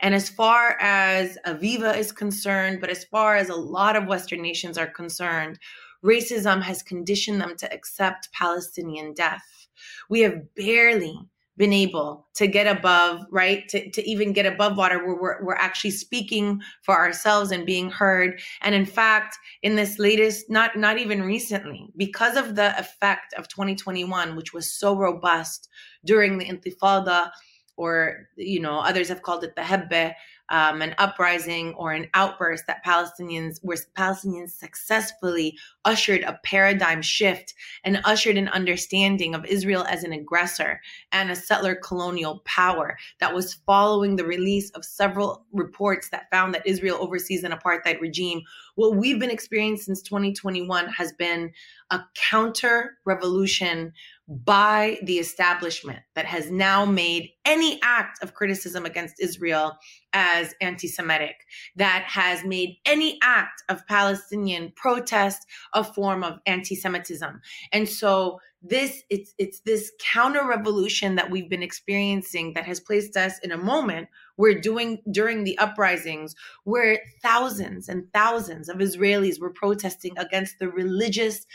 And 0.00 0.14
as 0.14 0.28
far 0.28 0.76
as 0.80 1.38
Aviva 1.46 1.96
is 1.96 2.10
concerned, 2.10 2.80
but 2.80 2.90
as 2.90 3.04
far 3.04 3.36
as 3.36 3.48
a 3.48 3.54
lot 3.54 3.96
of 3.96 4.06
Western 4.06 4.42
nations 4.42 4.76
are 4.78 4.86
concerned, 4.86 5.58
racism 6.04 6.62
has 6.62 6.82
conditioned 6.82 7.40
them 7.40 7.56
to 7.56 7.72
accept 7.72 8.32
Palestinian 8.32 9.14
death. 9.14 9.68
We 10.08 10.20
have 10.20 10.54
barely 10.54 11.16
been 11.60 11.72
able 11.74 12.26
to 12.32 12.46
get 12.46 12.66
above, 12.66 13.26
right? 13.30 13.68
To, 13.68 13.90
to 13.90 14.10
even 14.10 14.32
get 14.32 14.46
above 14.46 14.78
water 14.78 15.04
where 15.04 15.14
we're, 15.14 15.44
we're 15.44 15.56
actually 15.56 15.90
speaking 15.90 16.62
for 16.80 16.94
ourselves 16.96 17.50
and 17.50 17.66
being 17.66 17.90
heard. 17.90 18.40
And 18.62 18.74
in 18.74 18.86
fact, 18.86 19.36
in 19.62 19.76
this 19.76 19.98
latest, 19.98 20.48
not, 20.48 20.74
not 20.74 20.96
even 20.96 21.22
recently, 21.22 21.92
because 21.98 22.38
of 22.38 22.56
the 22.56 22.76
effect 22.80 23.34
of 23.34 23.46
2021, 23.48 24.36
which 24.36 24.54
was 24.54 24.72
so 24.72 24.96
robust 24.96 25.68
during 26.06 26.38
the 26.38 26.46
Intifada, 26.46 27.30
or 27.76 28.28
you 28.36 28.60
know 28.60 28.78
others 28.80 29.08
have 29.08 29.22
called 29.22 29.44
it 29.44 29.54
the 29.54 29.62
Hebbe, 29.62 30.14
um, 30.50 30.82
an 30.82 30.94
uprising 30.98 31.74
or 31.74 31.92
an 31.92 32.08
outburst 32.14 32.66
that 32.66 32.84
Palestinians 32.84 33.58
where 33.62 33.76
Palestinians 33.96 34.50
successfully 34.50 35.56
ushered 35.84 36.22
a 36.22 36.38
paradigm 36.44 37.00
shift 37.02 37.54
and 37.84 38.00
ushered 38.04 38.36
an 38.36 38.48
understanding 38.48 39.34
of 39.34 39.44
Israel 39.44 39.84
as 39.88 40.04
an 40.04 40.12
aggressor 40.12 40.80
and 41.12 41.30
a 41.30 41.36
settler 41.36 41.74
colonial 41.74 42.42
power 42.44 42.98
that 43.20 43.34
was 43.34 43.54
following 43.66 44.16
the 44.16 44.24
release 44.24 44.70
of 44.70 44.84
several 44.84 45.44
reports 45.52 46.08
that 46.10 46.30
found 46.30 46.52
that 46.54 46.66
Israel 46.66 46.98
oversees 47.00 47.44
an 47.44 47.52
apartheid 47.52 48.00
regime. 48.00 48.42
What 48.74 48.96
we've 48.96 49.20
been 49.20 49.30
experiencing 49.30 49.94
since 49.94 50.02
2021 50.02 50.88
has 50.88 51.12
been 51.12 51.52
a 51.90 52.00
counter 52.14 52.98
revolution 53.04 53.92
by 54.30 54.96
the 55.02 55.18
establishment 55.18 55.98
that 56.14 56.24
has 56.24 56.52
now 56.52 56.84
made 56.84 57.30
any 57.44 57.80
act 57.82 58.22
of 58.22 58.32
criticism 58.32 58.86
against 58.86 59.16
Israel 59.18 59.76
as 60.12 60.54
anti 60.60 60.86
Semitic, 60.86 61.34
that 61.74 62.04
has 62.06 62.44
made 62.44 62.76
any 62.86 63.18
act 63.24 63.64
of 63.68 63.84
Palestinian 63.88 64.72
protest 64.76 65.44
a 65.74 65.82
form 65.82 66.22
of 66.22 66.38
anti 66.46 66.76
Semitism. 66.76 67.40
And 67.72 67.88
so 67.88 68.38
this 68.62 69.02
it's 69.10 69.34
it's 69.38 69.60
this 69.60 69.90
counter 69.98 70.46
revolution 70.46 71.16
that 71.16 71.30
we've 71.30 71.50
been 71.50 71.62
experiencing 71.62 72.52
that 72.54 72.66
has 72.66 72.78
placed 72.78 73.16
us 73.16 73.38
in 73.42 73.50
a 73.50 73.56
moment 73.56 74.06
where 74.36 74.60
doing 74.60 75.02
during 75.10 75.42
the 75.42 75.58
uprisings 75.58 76.36
where 76.64 77.00
thousands 77.20 77.88
and 77.88 78.04
thousands 78.12 78.68
of 78.68 78.76
Israelis 78.76 79.40
were 79.40 79.52
protesting 79.52 80.16
against 80.18 80.58
the 80.60 80.68
religious 80.68 81.46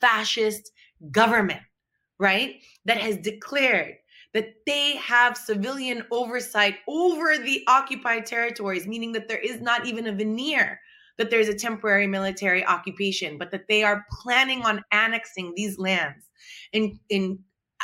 fascist 0.00 0.70
government 1.10 1.60
right, 2.22 2.62
that 2.84 2.98
has 2.98 3.16
declared 3.18 3.96
that 4.32 4.54
they 4.64 4.96
have 4.96 5.36
civilian 5.36 6.04
oversight 6.12 6.76
over 6.88 7.36
the 7.36 7.64
occupied 7.66 8.24
territories, 8.24 8.86
meaning 8.86 9.12
that 9.12 9.28
there 9.28 9.40
is 9.40 9.60
not 9.60 9.86
even 9.86 10.06
a 10.06 10.12
veneer 10.12 10.80
that 11.18 11.30
there's 11.30 11.48
a 11.48 11.54
temporary 11.54 12.06
military 12.06 12.64
occupation, 12.64 13.36
but 13.38 13.50
that 13.50 13.68
they 13.68 13.82
are 13.82 14.06
planning 14.10 14.62
on 14.62 14.82
annexing 14.92 15.52
these 15.54 15.78
lands 15.78 16.30
in 16.72 16.98
in 17.10 17.38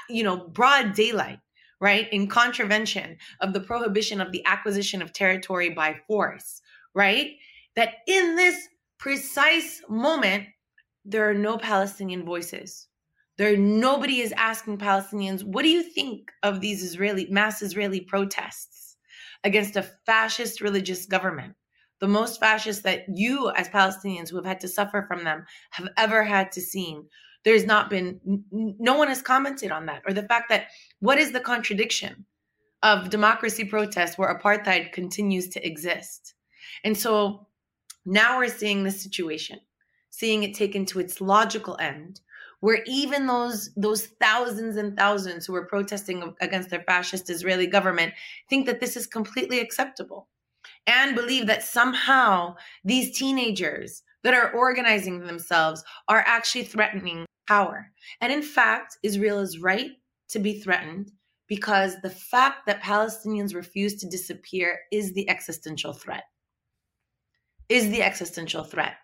you 0.09 0.23
know 0.23 0.37
broad 0.49 0.95
daylight, 0.95 1.41
right? 1.81 2.11
In 2.13 2.29
contravention 2.29 3.19
of 3.41 3.53
the 3.53 3.61
prohibition 3.61 4.21
of 4.21 4.33
the 4.33 4.45
acquisition 4.47 5.03
of 5.03 5.13
territory 5.13 5.71
by 5.71 5.97
force, 6.07 6.63
right? 6.95 7.33
That 7.77 7.97
in 8.07 8.37
this 8.37 8.69
precise 8.99 9.83
moment, 9.89 10.47
there 11.05 11.29
are 11.29 11.35
no 11.35 11.59
Palestinian 11.59 12.25
voices 12.25 12.88
there, 13.39 13.57
nobody 13.57 14.21
is 14.21 14.33
asking 14.37 14.79
Palestinians, 14.79 15.45
what 15.45 15.63
do 15.63 15.69
you 15.69 15.83
think 15.83 16.31
of 16.43 16.61
these 16.61 16.83
Israeli 16.83 17.27
mass 17.31 17.63
Israeli 17.63 18.01
protests 18.01 18.97
against 19.45 19.77
a 19.77 19.83
fascist 20.05 20.61
religious 20.61 21.07
government? 21.07 21.55
The 22.01 22.09
most 22.09 22.41
fascist 22.41 22.83
that 22.83 23.05
you, 23.09 23.51
as 23.51 23.69
Palestinians 23.69 24.29
who 24.29 24.37
have 24.37 24.45
had 24.45 24.61
to 24.61 24.69
suffer 24.69 25.05
from 25.09 25.25
them, 25.25 25.45
have 25.71 25.89
ever 25.97 26.23
had 26.25 26.53
to 26.53 26.61
see. 26.61 26.99
There's 27.45 27.65
not 27.65 27.89
been, 27.91 28.21
no 28.53 28.99
one 28.99 29.09
has 29.09 29.23
commented 29.23 29.71
on 29.71 29.87
that, 29.87 30.03
or 30.07 30.13
the 30.13 30.25
fact 30.25 30.49
that 30.49 30.67
what 30.99 31.19
is 31.19 31.33
the 31.33 31.41
contradiction 31.41 32.27
of 32.83 33.11
democracy 33.11 33.65
protests 33.65 34.19
where 34.19 34.37
apartheid 34.37 34.93
continues 34.93 35.49
to 35.51 35.67
exist? 35.67 36.35
And 36.85 36.97
so 36.97 37.47
now 38.05 38.39
we're 38.39 38.49
seeing 38.49 38.83
this 38.83 39.01
situation, 39.01 39.61
seeing 40.11 40.43
it 40.43 40.55
taken 40.55 40.85
to 40.87 41.01
its 41.01 41.21
logical 41.21 41.77
end, 41.81 42.21
where 42.61 42.83
even 42.87 43.27
those 43.27 43.71
those 43.77 44.07
thousands 44.21 44.77
and 44.77 44.97
thousands 44.97 45.47
who 45.47 45.55
are 45.55 45.67
protesting 45.67 46.35
against 46.41 46.71
their 46.71 46.83
fascist 46.83 47.31
Israeli 47.31 47.67
government 47.67 48.15
think 48.49 48.67
that 48.67 48.81
this 48.81 48.97
is 48.97 49.07
completely 49.07 49.61
acceptable 49.61 50.29
and 50.87 51.15
believe 51.15 51.47
that 51.47 51.63
somehow 51.63 52.57
these 52.85 53.17
teenagers 53.17 54.03
that 54.25 54.35
are 54.35 54.53
organizing 54.53 55.21
themselves 55.21 55.85
are 56.09 56.25
actually 56.27 56.65
threatening 56.65 57.25
power. 57.47 57.91
And 58.21 58.33
in 58.33 58.43
fact, 58.43 58.99
Israel 59.03 59.39
is 59.39 59.59
right 59.59 59.93
to 60.31 60.39
be 60.39 60.61
threatened 60.61 61.13
because 61.47 61.97
the 62.03 62.11
fact 62.11 62.67
that 62.67 62.83
Palestinians 62.83 63.55
refuse 63.55 63.95
to 63.97 64.09
disappear 64.09 64.81
is 64.93 65.15
the 65.15 65.29
existential 65.31 65.93
threat. 65.93 66.25
Is 67.69 67.91
the 67.91 68.03
existential 68.03 68.65
threat. 68.65 68.95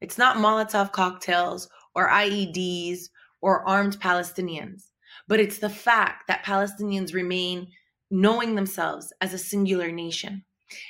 It's 0.00 0.18
not 0.18 0.36
Molotov 0.36 0.92
cocktails 0.92 1.68
or 1.94 2.08
IEDs 2.08 3.08
or 3.40 3.66
armed 3.68 4.00
Palestinians, 4.00 4.90
but 5.28 5.40
it's 5.40 5.58
the 5.58 5.70
fact 5.70 6.28
that 6.28 6.44
Palestinians 6.44 7.12
remain 7.14 7.68
knowing 8.10 8.54
themselves 8.54 9.12
as 9.20 9.32
a 9.32 9.38
singular 9.38 9.90
nation. 9.90 10.44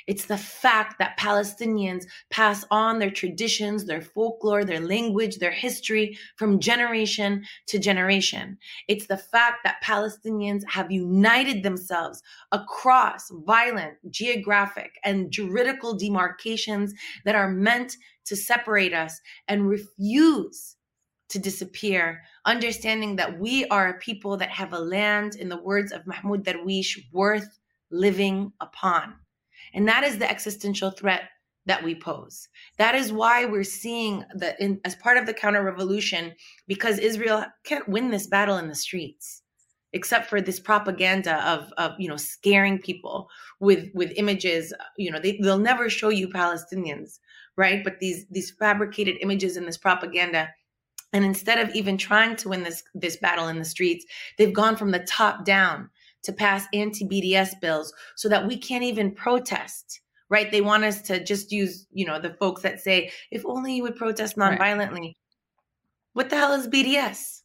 It's 0.07 0.25
the 0.25 0.37
fact 0.37 0.97
that 0.99 1.19
Palestinians 1.19 2.05
pass 2.29 2.65
on 2.71 2.99
their 2.99 3.11
traditions, 3.11 3.85
their 3.85 4.01
folklore, 4.01 4.63
their 4.63 4.79
language, 4.79 5.37
their 5.37 5.51
history 5.51 6.17
from 6.37 6.59
generation 6.59 7.43
to 7.67 7.79
generation. 7.79 8.57
It's 8.87 9.07
the 9.07 9.17
fact 9.17 9.59
that 9.63 9.83
Palestinians 9.83 10.63
have 10.69 10.91
united 10.91 11.63
themselves 11.63 12.21
across 12.51 13.29
violent, 13.45 13.95
geographic, 14.09 14.99
and 15.03 15.31
juridical 15.31 15.97
demarcations 15.97 16.93
that 17.25 17.35
are 17.35 17.49
meant 17.49 17.97
to 18.25 18.35
separate 18.35 18.93
us 18.93 19.19
and 19.47 19.67
refuse 19.67 20.77
to 21.29 21.39
disappear, 21.39 22.21
understanding 22.45 23.15
that 23.15 23.39
we 23.39 23.65
are 23.65 23.89
a 23.89 23.99
people 23.99 24.37
that 24.37 24.49
have 24.49 24.73
a 24.73 24.79
land, 24.79 25.35
in 25.35 25.49
the 25.49 25.61
words 25.61 25.91
of 25.91 26.05
Mahmoud 26.05 26.45
Darwish, 26.45 26.99
worth 27.11 27.59
living 27.91 28.51
upon. 28.59 29.15
And 29.73 29.87
that 29.87 30.03
is 30.03 30.19
the 30.19 30.29
existential 30.29 30.91
threat 30.91 31.29
that 31.65 31.83
we 31.83 31.95
pose. 31.95 32.49
That 32.77 32.93
is 32.95 33.13
why 33.13 33.45
we're 33.45 33.63
seeing 33.63 34.25
that 34.35 34.59
in, 34.59 34.81
as 34.83 34.95
part 34.95 35.17
of 35.17 35.25
the 35.25 35.33
counter 35.33 35.63
revolution, 35.63 36.33
because 36.67 36.99
Israel 36.99 37.45
can't 37.63 37.87
win 37.87 38.11
this 38.11 38.27
battle 38.27 38.57
in 38.57 38.67
the 38.67 38.75
streets 38.75 39.43
except 39.93 40.27
for 40.27 40.41
this 40.41 40.59
propaganda 40.59 41.35
of, 41.47 41.71
of 41.77 41.91
you 41.99 42.09
know 42.09 42.17
scaring 42.17 42.79
people 42.79 43.29
with 43.59 43.89
with 43.93 44.11
images 44.15 44.73
you 44.97 45.09
know 45.09 45.19
they, 45.19 45.37
they'll 45.41 45.57
never 45.57 45.89
show 45.89 46.09
you 46.09 46.27
palestinians 46.27 47.19
right 47.55 47.83
but 47.83 47.99
these 47.99 48.25
these 48.29 48.51
fabricated 48.51 49.15
images 49.21 49.55
in 49.55 49.65
this 49.65 49.77
propaganda 49.77 50.49
and 51.13 51.23
instead 51.23 51.59
of 51.59 51.73
even 51.75 51.97
trying 51.97 52.35
to 52.37 52.49
win 52.49 52.63
this 52.63 52.83
this 52.93 53.17
battle 53.17 53.47
in 53.47 53.59
the 53.59 53.65
streets, 53.65 54.05
they've 54.37 54.53
gone 54.53 54.75
from 54.75 54.91
the 54.91 54.99
top 54.99 55.45
down 55.45 55.89
to 56.23 56.33
pass 56.33 56.65
anti-BDS 56.73 57.59
bills 57.61 57.93
so 58.15 58.27
that 58.29 58.47
we 58.47 58.57
can't 58.57 58.83
even 58.83 59.11
protest. 59.11 60.01
Right? 60.29 60.51
They 60.51 60.61
want 60.61 60.83
us 60.83 61.01
to 61.03 61.23
just 61.23 61.51
use, 61.51 61.85
you 61.91 62.05
know, 62.05 62.19
the 62.19 62.33
folks 62.33 62.63
that 62.63 62.79
say, 62.79 63.11
if 63.29 63.45
only 63.45 63.75
you 63.75 63.83
would 63.83 63.95
protest 63.95 64.35
nonviolently. 64.35 64.99
Right. 64.99 65.17
What 66.13 66.29
the 66.29 66.37
hell 66.37 66.53
is 66.53 66.67
BDS? 66.67 67.41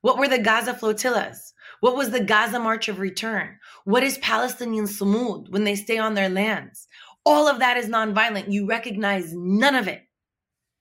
What 0.00 0.18
were 0.18 0.28
the 0.28 0.38
Gaza 0.38 0.74
flotillas? 0.74 1.52
What 1.80 1.96
was 1.96 2.10
the 2.10 2.24
Gaza 2.24 2.58
March 2.58 2.88
of 2.88 2.98
Return? 2.98 3.58
What 3.84 4.02
is 4.02 4.18
Palestinian 4.18 4.86
Sumud 4.86 5.50
when 5.50 5.64
they 5.64 5.76
stay 5.76 5.98
on 5.98 6.14
their 6.14 6.28
lands? 6.28 6.88
All 7.24 7.46
of 7.46 7.58
that 7.60 7.76
is 7.76 7.86
nonviolent. 7.86 8.50
You 8.50 8.66
recognize 8.66 9.32
none 9.32 9.74
of 9.74 9.86
it. 9.88 10.03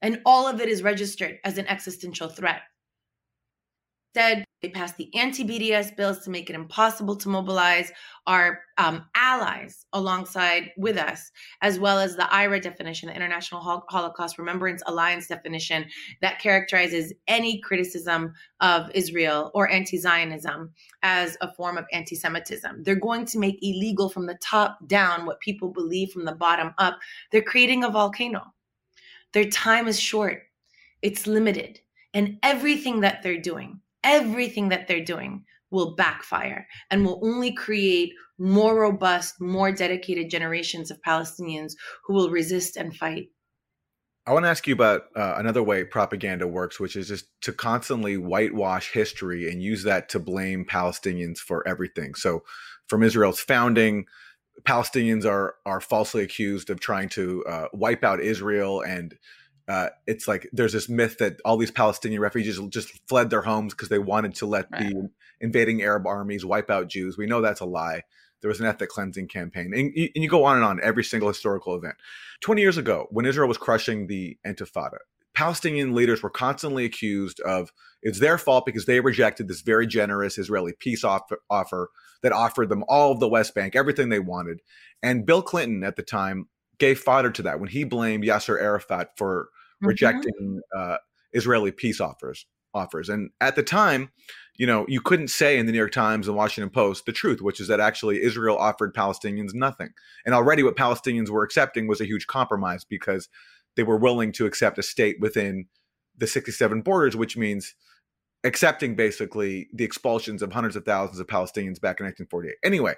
And 0.04 0.22
all 0.26 0.47
of 0.47 0.62
it 0.62 0.70
is 0.70 0.84
registered 0.84 1.39
as 1.43 1.58
an 1.58 1.66
existential 1.68 2.28
threat. 2.28 2.62
Instead, 4.14 4.45
they 4.62 4.70
passed 4.70 4.95
the 4.97 5.10
anti 5.16 5.43
BDS 5.43 5.95
bills 5.95 6.20
to 6.20 6.30
make 6.30 6.47
it 6.47 6.56
impossible 6.56 7.16
to 7.16 7.30
mobilize 7.30 7.91
our 8.28 8.62
um, 8.78 9.06
allies 9.16 9.88
alongside 9.91 10.70
with 10.78 10.97
us, 10.97 11.32
as 11.62 11.80
well 11.80 11.97
as 11.97 12.16
the 12.16 12.24
IHRA 12.24 12.62
definition, 12.62 13.10
the 13.10 13.16
International 13.16 13.60
Holocaust 13.89 14.38
Remembrance 14.38 14.84
Alliance 14.86 15.28
definition, 15.28 15.86
that 16.22 16.39
characterizes 16.39 17.12
any 17.28 17.60
criticism 17.62 18.34
of 18.60 18.91
Israel 18.93 19.49
or 19.56 19.68
anti 19.72 19.97
Zionism 19.97 20.72
as 21.01 21.36
a 21.41 21.51
form 21.56 21.78
of 21.78 21.86
anti 21.91 22.16
Semitism. 22.16 22.84
They're 22.84 22.95
going 22.95 23.26
to 23.26 23.39
make 23.39 23.58
illegal 23.64 24.10
from 24.10 24.28
the 24.28 24.38
top 24.43 24.78
down 24.86 25.26
what 25.26 25.39
people 25.39 25.70
believe 25.70 26.12
from 26.12 26.26
the 26.26 26.36
bottom 26.36 26.76
up. 26.78 26.99
They're 27.32 27.41
creating 27.41 27.84
a 27.84 27.89
volcano. 27.89 28.54
Their 29.34 29.50
time 29.50 29.88
is 29.88 30.00
short, 30.00 30.44
it's 31.02 31.28
limited. 31.28 31.80
And 32.14 32.38
everything 32.44 33.02
that 33.02 33.24
they're 33.24 33.42
doing, 33.42 33.82
everything 34.04 34.70
that 34.70 34.88
they're 34.88 35.04
doing 35.04 35.46
will 35.72 35.96
backfire 35.96 36.68
and 36.92 37.04
will 37.04 37.20
only 37.24 37.52
create 37.52 38.14
more 38.38 38.80
robust, 38.80 39.42
more 39.42 39.72
dedicated 39.72 40.30
generations 40.30 40.92
of 40.92 41.02
Palestinians 41.02 41.74
who 42.06 42.14
will 42.14 42.30
resist 42.30 42.78
and 42.78 42.96
fight. 42.96 43.30
I 44.26 44.32
want 44.32 44.46
to 44.46 44.50
ask 44.50 44.68
you 44.68 44.74
about 44.74 45.08
uh, 45.18 45.36
another 45.38 45.62
way 45.62 45.84
propaganda 45.84 46.48
works, 46.48 46.80
which 46.80 46.96
is 46.96 47.10
just 47.10 47.26
to 47.42 47.52
constantly 47.52 48.16
whitewash 48.16 48.92
history 48.92 49.52
and 49.52 49.62
use 49.62 49.84
that 49.84 50.08
to 50.10 50.20
blame 50.20 50.64
Palestinians 50.64 51.40
for 51.40 51.68
everything. 51.68 52.16
So, 52.16 52.44
from 52.88 53.04
Israel's 53.04 53.42
founding 53.42 54.06
Palestinians 54.62 55.26
are 55.26 55.56
are 55.66 55.82
falsely 55.82 56.24
accused 56.24 56.70
of 56.70 56.80
trying 56.80 57.10
to 57.10 57.43
uh, 57.45 57.68
wipe 57.74 58.04
out 58.04 58.22
Israel, 58.22 58.82
and 58.82 59.16
uh, 59.68 59.89
it's 60.08 60.28
like 60.28 60.49
there's 60.51 60.74
this 60.74 60.89
myth 60.89 61.18
that 61.20 61.38
all 61.45 61.58
these 61.58 61.72
Palestinian 61.72 62.22
refugees 62.22 62.60
just 62.70 62.91
fled 63.08 63.30
their 63.30 63.41
homes 63.41 63.74
because 63.74 63.89
they 63.89 63.99
wanted 63.99 64.36
to 64.36 64.45
let 64.45 64.68
right. 64.72 64.89
the 64.89 65.10
invading 65.39 65.82
Arab 65.82 66.06
armies, 66.06 66.45
wipe 66.45 66.70
out 66.70 66.88
Jews. 66.88 67.18
We 67.18 67.26
know 67.26 67.41
that's 67.41 67.62
a 67.62 67.66
lie. 67.66 68.04
There 68.41 68.49
was 68.49 68.60
an 68.60 68.66
ethnic 68.66 68.89
cleansing 68.89 69.30
campaign. 69.30 69.74
And, 69.74 69.93
and 69.95 70.24
you 70.24 70.28
go 70.28 70.43
on 70.43 70.58
and 70.58 70.66
on, 70.66 70.80
every 70.84 71.04
single 71.04 71.30
historical 71.30 71.76
event. 71.76 71.95
20 72.41 72.62
years 72.62 72.78
ago, 72.78 73.08
when 73.10 73.26
Israel 73.26 73.47
was 73.47 73.58
crushing 73.58 74.08
the 74.08 74.38
Intifada, 74.45 74.97
Palestinian 75.34 75.94
leaders 75.94 76.22
were 76.22 76.30
constantly 76.30 76.86
accused 76.86 77.40
of 77.42 77.72
it's 78.02 78.20
their 78.20 78.38
fault 78.38 78.66
because 78.66 78.86
they 78.86 79.00
rejected 79.00 79.48
this 79.48 79.62
very 79.62 79.88
generous 79.88 80.38
Israeli 80.38 80.74
peace 80.78 81.04
offer, 81.04 81.40
offer 81.50 81.90
that 82.22 82.32
offered 82.32 82.70
them 82.70 82.84
all 82.88 83.12
of 83.12 83.20
the 83.20 83.30
West 83.30 83.56
Bank, 83.56 83.76
everything 83.76 84.10
they 84.10 84.20
wanted. 84.20 84.62
And 85.02 85.26
Bill 85.26 85.42
Clinton 85.42 85.84
at 85.84 85.96
the 85.96 86.04
time 86.04 86.48
gave 86.78 87.00
fodder 87.00 87.32
to 87.32 87.42
that 87.44 87.60
when 87.60 87.70
he 87.70 87.84
blamed 87.84 88.24
Yasser 88.24 88.62
Arafat 88.62 89.10
for 89.18 89.46
mm-hmm. 89.46 89.88
rejecting 89.88 90.62
uh, 90.76 90.98
Israeli 91.32 91.72
peace 91.72 92.00
offers. 92.00 92.46
Offers 92.76 93.08
and 93.08 93.30
at 93.40 93.56
the 93.56 93.62
time, 93.62 94.10
you 94.58 94.66
know, 94.66 94.84
you 94.88 95.00
couldn't 95.00 95.28
say 95.28 95.60
in 95.60 95.68
the 95.68 95.72
New 95.72 95.78
York 95.78 95.92
Times 95.92 96.28
and 96.28 96.36
Washington 96.36 96.72
Post 96.72 97.06
the 97.06 97.12
truth, 97.12 97.40
which 97.40 97.60
is 97.60 97.68
that 97.68 97.80
actually 97.80 98.24
Israel 98.24 98.58
offered 98.58 98.96
Palestinians 98.96 99.54
nothing. 99.54 99.90
And 100.26 100.34
already 100.34 100.64
what 100.64 100.76
Palestinians 100.76 101.30
were 101.30 101.44
accepting 101.44 101.86
was 101.86 102.02
a 102.02 102.06
huge 102.06 102.26
compromise 102.26 102.84
because 102.84 103.30
they 103.76 103.84
were 103.84 103.98
willing 103.98 104.32
to 104.34 104.46
accept 104.46 104.78
a 104.78 104.84
state 104.84 105.18
within 105.20 105.68
the 106.18 106.28
67 106.28 106.82
borders, 106.82 107.16
which 107.16 107.38
means 107.38 107.76
accepting 108.44 108.96
basically 108.96 109.70
the 109.74 109.86
expulsions 109.86 110.42
of 110.42 110.52
hundreds 110.52 110.76
of 110.76 110.84
thousands 110.84 111.20
of 111.20 111.28
Palestinians 111.28 111.80
back 111.80 112.00
in 112.00 112.06
1948. 112.06 112.56
Anyway, 112.64 112.96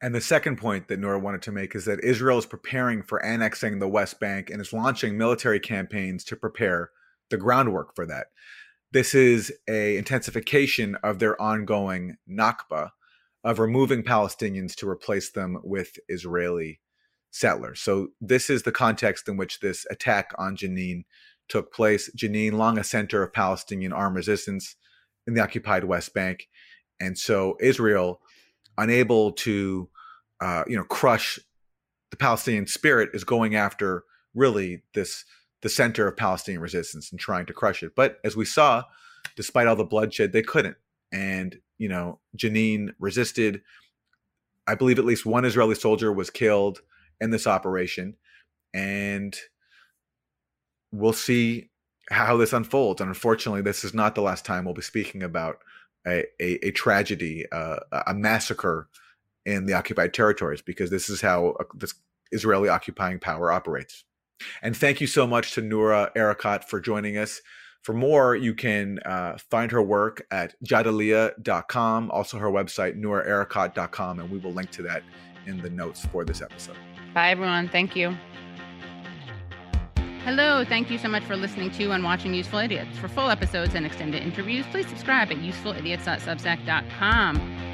And 0.03 0.13
the 0.13 0.21
second 0.21 0.57
point 0.57 0.89
that 0.89 0.99
Noura 0.99 1.21
wanted 1.21 1.43
to 1.43 1.53
make 1.53 1.77
is 1.77 1.85
that 1.85 2.03
Israel 2.03 2.39
is 2.39 2.47
preparing 2.47 3.05
for 3.05 3.25
annexing 3.25 3.79
the 3.79 3.89
West 3.89 4.19
Bank 4.19 4.51
and 4.51 4.61
is 4.61 4.73
launching 4.73 5.17
military 5.17 5.61
campaigns 5.61 6.25
to 6.25 6.35
prepare 6.35 6.91
the 7.31 7.37
groundwork 7.37 7.95
for 7.95 8.05
that. 8.07 8.27
This 8.91 9.15
is 9.15 9.53
a 9.69 9.97
intensification 9.97 10.97
of 11.05 11.21
their 11.21 11.41
ongoing 11.41 12.17
Nakba 12.29 12.91
of 13.45 13.59
removing 13.59 14.03
Palestinians 14.03 14.75
to 14.77 14.89
replace 14.89 15.31
them 15.31 15.59
with 15.63 15.99
Israeli 16.09 16.81
settlers. 17.31 17.81
So 17.81 18.09
this 18.21 18.51
is 18.51 18.63
the 18.63 18.73
context 18.73 19.29
in 19.29 19.37
which 19.37 19.61
this 19.61 19.87
attack 19.91 20.33
on 20.39 20.57
Jenin 20.57 21.05
took 21.49 21.73
place. 21.73 22.11
Jenin, 22.17 22.53
long 22.53 22.79
a 22.79 22.85
center 22.85 23.23
of 23.23 23.33
Palestinian 23.33 23.93
armed 23.93 24.17
resistance 24.17 24.77
in 25.27 25.35
the 25.35 25.43
occupied 25.43 25.85
West 25.85 26.15
Bank, 26.15 26.49
and 27.01 27.19
so 27.19 27.57
Israel, 27.61 28.21
unable 28.79 29.33
to 29.33 29.89
uh, 30.41 30.65
you 30.67 30.77
know, 30.77 30.85
crush 30.85 31.39
the 32.11 32.17
Palestinian 32.17 32.67
spirit 32.67 33.11
is 33.15 33.25
going 33.25 33.55
after 33.55 34.05
really 34.35 34.83
this 34.93 35.25
the 35.63 35.69
center 35.69 36.09
of 36.09 36.17
Palestinian 36.17 36.61
resistance 36.61 37.13
and 37.13 37.21
trying 37.21 37.47
to 37.47 37.53
crush 37.53 37.83
it. 37.83 37.93
But 37.95 38.19
as 38.25 38.35
we 38.35 38.45
saw, 38.45 38.83
despite 39.37 39.69
all 39.69 39.77
the 39.77 39.85
bloodshed, 39.85 40.33
they 40.33 40.43
couldn't. 40.43 40.77
And 41.13 41.57
you 41.79 41.89
know, 41.89 42.21
Jenin 42.37 42.91
resisted. 42.99 43.63
I 44.67 44.75
believe 44.77 44.99
at 44.99 45.05
least 45.05 45.27
one 45.27 45.45
Israeli 45.45 45.75
soldier 45.75 46.13
was 46.13 46.31
killed 46.31 46.81
in 47.21 47.31
this 47.31 47.47
operation, 47.47 48.17
and 48.73 49.37
we'll 50.93 51.13
see 51.13 51.71
how 52.11 52.37
this 52.37 52.53
unfolds. 52.53 53.01
And 53.01 53.09
unfortunately, 53.09 53.63
this 53.63 53.85
is 53.85 53.95
not 53.95 54.15
the 54.15 54.23
last 54.23 54.45
time 54.45 54.65
we'll 54.65 54.75
be 54.75 54.83
speaking 54.83 55.23
about 55.23 55.59
a, 56.07 56.25
a, 56.41 56.67
a 56.67 56.71
tragedy, 56.71 57.45
uh, 57.51 57.77
a 58.07 58.15
massacre 58.15 58.89
in 59.45 59.67
the 59.67 59.73
occupied 59.73 60.15
territories 60.15 60.63
because 60.63 60.91
this 60.91 61.09
is 61.09 61.21
how 61.21 61.57
uh, 61.61 61.65
this 61.75 61.95
Israeli 62.31 62.69
occupying 62.69 63.19
power 63.19 63.51
operates. 63.51 64.05
And 64.63 64.77
thank 64.77 65.01
you 65.01 65.07
so 65.07 65.27
much 65.27 65.53
to 65.55 65.63
Noura 65.63 66.11
Erakat 66.17 66.65
for 66.65 66.81
joining 66.81 67.17
us. 67.17 67.41
For 67.83 67.93
more, 67.93 68.37
you 68.37 68.55
can 68.55 69.01
uh, 69.01 69.37
find 69.51 69.71
her 69.73 69.83
work 69.83 70.25
at 70.31 70.55
jadaliyya.com, 70.65 72.11
also 72.11 72.39
her 72.39 72.49
website, 72.49 73.01
nouraerakat.com, 73.01 74.21
and 74.21 74.31
we 74.31 74.39
will 74.39 74.53
link 74.53 74.71
to 74.73 74.83
that 74.83 75.03
in 75.47 75.61
the 75.61 75.71
notes 75.71 76.05
for 76.07 76.25
this 76.25 76.41
episode. 76.41 76.77
Bye, 77.13 77.31
everyone. 77.31 77.69
Thank 77.69 77.97
you. 77.97 78.17
Hello, 80.25 80.65
thank 80.65 80.89
you 80.89 80.99
so 80.99 81.09
much 81.09 81.25
for 81.25 81.35
listening 81.35 81.73
to 81.73 81.91
and 81.91 82.05
watching 82.05 82.33
Useful 82.33 82.61
Idiots. 82.61 82.97
For 82.99 83.09
full 83.09 83.29
episodes 83.29 83.75
and 83.75 83.85
extended 83.85 84.23
interviews, 84.23 84.65
please 84.71 84.87
subscribe 84.87 85.33
at 85.33 85.39
usefulidiots.substack.com. 85.39 87.72